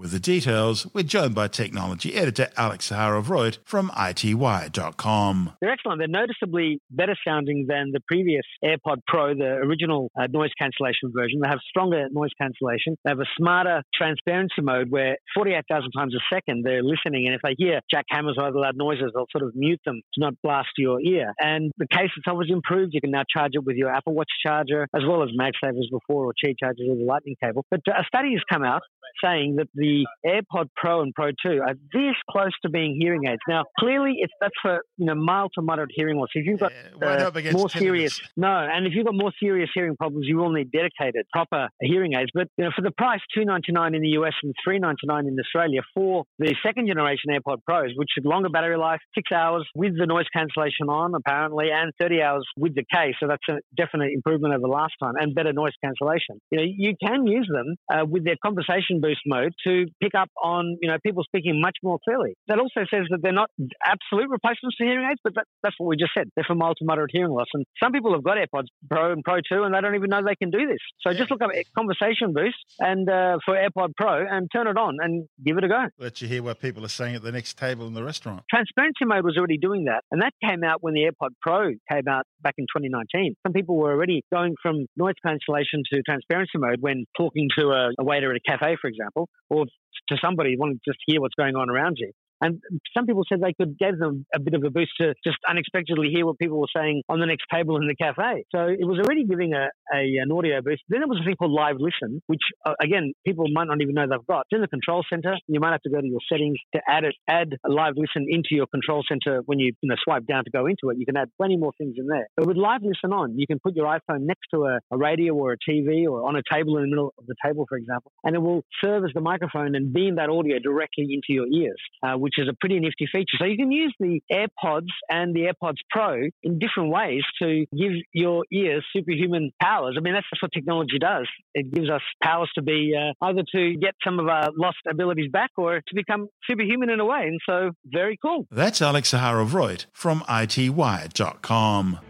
With 0.00 0.12
the 0.12 0.18
details, 0.18 0.86
we're 0.94 1.02
joined 1.04 1.34
by 1.34 1.48
technology 1.48 2.14
editor 2.14 2.48
Alex 2.56 2.88
Zaharov-Reutt 2.88 3.58
from 3.66 3.90
ITWire.com. 3.90 5.52
They're 5.60 5.70
excellent. 5.70 5.98
They're 5.98 6.08
noticeably 6.08 6.80
better 6.90 7.14
sounding 7.22 7.66
than 7.68 7.90
the 7.92 8.00
previous 8.08 8.44
AirPod 8.64 9.02
Pro, 9.06 9.34
the 9.34 9.60
original 9.60 10.10
uh, 10.18 10.26
noise 10.30 10.52
cancellation 10.58 11.12
version. 11.14 11.40
They 11.42 11.50
have 11.50 11.58
stronger 11.68 12.08
noise 12.10 12.30
cancellation. 12.40 12.96
They 13.04 13.10
have 13.10 13.20
a 13.20 13.28
smarter 13.36 13.82
transparency 13.94 14.62
mode 14.62 14.90
where 14.90 15.18
48,000 15.34 15.90
times 15.92 16.14
a 16.14 16.34
second 16.34 16.64
they're 16.64 16.82
listening, 16.82 17.26
and 17.26 17.34
if 17.34 17.42
they 17.44 17.54
hear 17.58 17.82
jackhammers 17.94 18.38
or 18.38 18.46
other 18.46 18.58
loud 18.58 18.78
noises, 18.78 19.12
they'll 19.14 19.28
sort 19.30 19.46
of 19.46 19.54
mute 19.54 19.82
them 19.84 20.00
to 20.14 20.20
not 20.20 20.32
blast 20.42 20.70
your 20.78 20.98
ear. 21.02 21.34
And 21.38 21.72
the 21.76 21.86
case 21.86 22.08
itself 22.16 22.38
is 22.42 22.50
improved. 22.50 22.94
You 22.94 23.02
can 23.02 23.10
now 23.10 23.24
charge 23.30 23.50
it 23.52 23.64
with 23.66 23.76
your 23.76 23.90
Apple 23.90 24.14
Watch 24.14 24.32
charger 24.42 24.88
as 24.96 25.02
well 25.06 25.22
as 25.22 25.28
MagSavers 25.38 25.90
before 25.90 26.24
or 26.24 26.32
Qi 26.42 26.54
chargers 26.58 26.86
with 26.88 27.00
a 27.00 27.04
lightning 27.04 27.36
cable. 27.44 27.66
But 27.70 27.80
uh, 27.86 28.00
a 28.00 28.04
study 28.04 28.32
has 28.32 28.40
come 28.50 28.64
out 28.64 28.80
saying 29.22 29.56
that 29.56 29.68
the 29.74 30.06
AirPod 30.26 30.66
Pro 30.76 31.02
and 31.02 31.14
Pro 31.14 31.30
2 31.44 31.60
are 31.60 31.74
this 31.92 32.16
close 32.30 32.52
to 32.62 32.70
being 32.70 32.98
hearing 33.00 33.22
aids. 33.28 33.40
Now, 33.48 33.64
clearly, 33.78 34.14
it's 34.18 34.32
that's 34.40 34.54
for 34.62 34.80
you 34.96 35.06
know 35.06 35.14
mild 35.14 35.52
to 35.54 35.62
moderate 35.62 35.90
hearing 35.94 36.16
loss. 36.16 36.28
If 36.34 36.46
you've 36.46 36.60
got 36.60 36.72
Yeah, 36.72 37.26
uh, 37.26 37.30
more 37.52 37.68
tinnitus. 37.68 37.78
serious, 37.78 38.20
no, 38.36 38.48
and 38.48 38.86
if 38.86 38.92
you've 38.94 39.06
got 39.06 39.14
more 39.14 39.32
serious 39.40 39.70
hearing 39.74 39.96
problems, 39.96 40.26
you 40.28 40.36
will 40.36 40.52
need 40.52 40.70
dedicated 40.70 41.26
proper 41.32 41.68
hearing 41.80 42.14
aids. 42.14 42.30
But 42.34 42.48
you 42.56 42.64
know, 42.64 42.70
for 42.74 42.82
the 42.82 42.92
price 42.92 43.20
two 43.34 43.44
ninety 43.44 43.72
nine 43.72 43.94
in 43.94 44.02
the 44.02 44.10
US 44.20 44.34
and 44.42 44.54
three 44.64 44.78
ninety 44.78 45.06
nine 45.06 45.26
in 45.26 45.36
Australia 45.38 45.80
for 45.94 46.24
the 46.38 46.54
second 46.64 46.86
generation 46.86 47.30
AirPod 47.30 47.58
Pros, 47.66 47.92
which 47.96 48.10
have 48.16 48.24
longer 48.24 48.48
battery 48.48 48.76
life, 48.76 49.00
six 49.14 49.32
hours 49.32 49.66
with 49.74 49.96
the 49.98 50.06
noise 50.06 50.26
cancellation 50.34 50.88
on 50.88 51.14
apparently, 51.14 51.68
and 51.72 51.92
thirty 52.00 52.22
hours 52.22 52.46
with 52.56 52.74
the 52.74 52.84
case. 52.92 53.14
So 53.20 53.26
that's 53.26 53.46
a 53.48 53.60
definite 53.76 54.12
improvement 54.12 54.54
over 54.54 54.68
last 54.68 54.94
time 55.02 55.14
and 55.16 55.34
better 55.34 55.52
noise 55.52 55.72
cancellation. 55.82 56.40
You 56.50 56.58
know, 56.58 56.64
you 56.66 56.94
can 57.04 57.26
use 57.26 57.48
them 57.52 57.76
uh, 57.92 58.04
with 58.06 58.24
their 58.24 58.36
conversation 58.44 58.99
boost 59.00 59.20
mode 59.26 59.52
to 59.66 59.86
pick 60.02 60.14
up 60.14 60.30
on 60.42 60.76
you 60.80 60.90
know 60.90 60.96
people 61.04 61.22
speaking 61.24 61.60
much 61.60 61.76
more 61.82 61.98
clearly. 62.04 62.34
That 62.48 62.58
also 62.58 62.86
says 62.90 63.06
that 63.10 63.20
they're 63.22 63.32
not 63.32 63.50
absolute 63.84 64.30
replacements 64.30 64.76
for 64.78 64.84
hearing 64.84 65.06
aids, 65.10 65.20
but 65.22 65.34
that, 65.34 65.44
that's 65.62 65.74
what 65.78 65.88
we 65.88 65.96
just 65.96 66.12
said. 66.16 66.28
They're 66.34 66.44
for 66.46 66.54
mild 66.54 66.76
to 66.78 66.84
moderate 66.84 67.10
hearing 67.12 67.32
loss, 67.32 67.48
and 67.54 67.64
some 67.82 67.92
people 67.92 68.12
have 68.12 68.24
got 68.24 68.36
AirPods 68.36 68.68
Pro 68.88 69.12
and 69.12 69.22
Pro 69.24 69.36
2, 69.36 69.62
and 69.62 69.74
they 69.74 69.80
don't 69.80 69.94
even 69.94 70.10
know 70.10 70.22
they 70.24 70.36
can 70.36 70.50
do 70.50 70.66
this. 70.66 70.78
So 71.00 71.12
just 71.12 71.30
look 71.30 71.42
up 71.42 71.50
Conversation 71.76 72.32
Boost 72.32 72.56
and 72.78 73.08
uh, 73.08 73.38
for 73.44 73.54
AirPod 73.54 73.92
Pro 73.96 74.26
and 74.28 74.48
turn 74.52 74.66
it 74.66 74.76
on 74.76 74.96
and 75.00 75.26
give 75.44 75.58
it 75.58 75.64
a 75.64 75.68
go. 75.68 75.86
Let 75.98 76.20
you 76.22 76.28
hear 76.28 76.42
what 76.42 76.60
people 76.60 76.84
are 76.84 76.88
saying 76.88 77.14
at 77.14 77.22
the 77.22 77.32
next 77.32 77.58
table 77.58 77.86
in 77.86 77.94
the 77.94 78.04
restaurant. 78.04 78.42
Transparency 78.50 79.04
mode 79.04 79.24
was 79.24 79.36
already 79.36 79.58
doing 79.58 79.84
that, 79.84 80.02
and 80.10 80.22
that 80.22 80.32
came 80.44 80.64
out 80.64 80.82
when 80.82 80.94
the 80.94 81.02
AirPod 81.02 81.30
Pro 81.40 81.70
came 81.90 82.08
out 82.08 82.24
back 82.42 82.54
in 82.58 82.64
2019. 82.64 83.34
Some 83.46 83.52
people 83.52 83.76
were 83.76 83.92
already 83.92 84.22
going 84.32 84.54
from 84.62 84.86
noise 84.96 85.14
cancellation 85.24 85.82
to 85.92 86.02
transparency 86.02 86.58
mode 86.58 86.80
when 86.80 87.04
talking 87.16 87.48
to 87.58 87.68
a, 87.68 87.90
a 87.98 88.04
waiter 88.04 88.30
at 88.30 88.36
a 88.36 88.50
cafe, 88.50 88.76
for 88.80 88.88
example, 88.88 89.28
or 89.48 89.66
to 90.08 90.16
somebody 90.22 90.56
wanting 90.56 90.80
to 90.84 90.90
just 90.90 90.98
hear 91.06 91.20
what's 91.20 91.34
going 91.34 91.56
on 91.56 91.70
around 91.70 91.96
you. 91.98 92.12
And 92.40 92.60
some 92.96 93.06
people 93.06 93.22
said 93.28 93.40
they 93.40 93.54
could 93.54 93.78
give 93.78 93.98
them 93.98 94.26
a 94.34 94.40
bit 94.40 94.54
of 94.54 94.64
a 94.64 94.70
boost 94.70 94.92
to 95.00 95.14
just 95.24 95.38
unexpectedly 95.48 96.08
hear 96.08 96.26
what 96.26 96.38
people 96.38 96.60
were 96.60 96.74
saying 96.74 97.02
on 97.08 97.20
the 97.20 97.26
next 97.26 97.44
table 97.52 97.76
in 97.76 97.86
the 97.86 97.94
cafe. 97.94 98.44
So 98.54 98.66
it 98.66 98.86
was 98.86 98.98
already 98.98 99.24
giving 99.24 99.52
a, 99.52 99.68
a 99.92 100.18
an 100.22 100.30
audio 100.32 100.60
boost. 100.62 100.82
Then 100.88 101.00
there 101.00 101.08
was 101.08 101.20
a 101.20 101.24
thing 101.24 101.36
called 101.36 101.52
Live 101.52 101.76
Listen, 101.78 102.22
which 102.26 102.42
uh, 102.64 102.74
again 102.82 103.12
people 103.26 103.46
might 103.52 103.66
not 103.66 103.80
even 103.80 103.94
know 103.94 104.06
they've 104.08 104.26
got. 104.26 104.46
It's 104.50 104.56
in 104.56 104.60
the 104.60 104.68
control 104.68 105.04
center. 105.08 105.36
You 105.46 105.60
might 105.60 105.72
have 105.72 105.82
to 105.82 105.90
go 105.90 106.00
to 106.00 106.06
your 106.06 106.20
settings 106.30 106.58
to 106.74 106.80
add 106.88 107.04
it, 107.04 107.14
add 107.28 107.56
a 107.64 107.70
Live 107.70 107.94
Listen 107.96 108.26
into 108.28 108.50
your 108.52 108.66
control 108.66 109.02
center 109.08 109.42
when 109.46 109.58
you, 109.58 109.72
you 109.80 109.88
know, 109.88 109.96
swipe 110.02 110.26
down 110.26 110.44
to 110.44 110.50
go 110.50 110.66
into 110.66 110.90
it. 110.90 110.98
You 110.98 111.06
can 111.06 111.16
add 111.16 111.28
plenty 111.36 111.56
more 111.56 111.72
things 111.78 111.94
in 111.98 112.06
there. 112.06 112.26
But 112.36 112.46
with 112.46 112.56
Live 112.56 112.82
Listen 112.82 113.12
on, 113.12 113.38
you 113.38 113.46
can 113.46 113.58
put 113.58 113.76
your 113.76 113.86
iPhone 113.86 114.22
next 114.22 114.48
to 114.54 114.64
a, 114.64 114.78
a 114.90 114.98
radio 114.98 115.34
or 115.34 115.52
a 115.52 115.56
TV 115.58 116.06
or 116.08 116.26
on 116.26 116.36
a 116.36 116.42
table 116.50 116.76
in 116.76 116.84
the 116.84 116.88
middle 116.88 117.14
of 117.18 117.26
the 117.26 117.34
table, 117.44 117.66
for 117.68 117.76
example, 117.76 118.12
and 118.24 118.34
it 118.34 118.40
will 118.40 118.62
serve 118.82 119.04
as 119.04 119.10
the 119.14 119.20
microphone 119.20 119.74
and 119.74 119.92
beam 119.92 120.16
that 120.16 120.28
audio 120.28 120.58
directly 120.58 121.08
into 121.10 121.28
your 121.28 121.46
ears, 121.46 121.80
uh, 122.02 122.16
which 122.16 122.29
is 122.38 122.48
a 122.48 122.54
pretty 122.58 122.78
nifty 122.80 123.06
feature. 123.10 123.36
So 123.38 123.44
you 123.44 123.56
can 123.56 123.72
use 123.72 123.94
the 123.98 124.20
AirPods 124.30 124.88
and 125.08 125.34
the 125.34 125.52
AirPods 125.52 125.78
Pro 125.90 126.28
in 126.42 126.58
different 126.58 126.90
ways 126.90 127.22
to 127.42 127.66
give 127.76 127.92
your 128.12 128.44
ears 128.52 128.84
superhuman 128.94 129.50
powers. 129.60 129.96
I 129.98 130.00
mean, 130.00 130.14
that's 130.14 130.26
what 130.40 130.52
technology 130.52 130.98
does. 130.98 131.26
It 131.54 131.72
gives 131.72 131.90
us 131.90 132.02
powers 132.22 132.50
to 132.54 132.62
be 132.62 132.94
uh, 132.96 133.12
either 133.24 133.42
to 133.52 133.74
get 133.76 133.94
some 134.04 134.18
of 134.18 134.28
our 134.28 134.50
lost 134.56 134.78
abilities 134.88 135.30
back 135.30 135.50
or 135.56 135.80
to 135.80 135.94
become 135.94 136.28
superhuman 136.48 136.90
in 136.90 137.00
a 137.00 137.04
way. 137.04 137.22
And 137.22 137.40
so, 137.46 137.70
very 137.84 138.18
cool. 138.22 138.46
That's 138.50 138.82
Alex 138.82 139.12
Zaharov-Reutt 139.12 139.86
from 139.92 140.20
ITWire.com. 140.22 142.09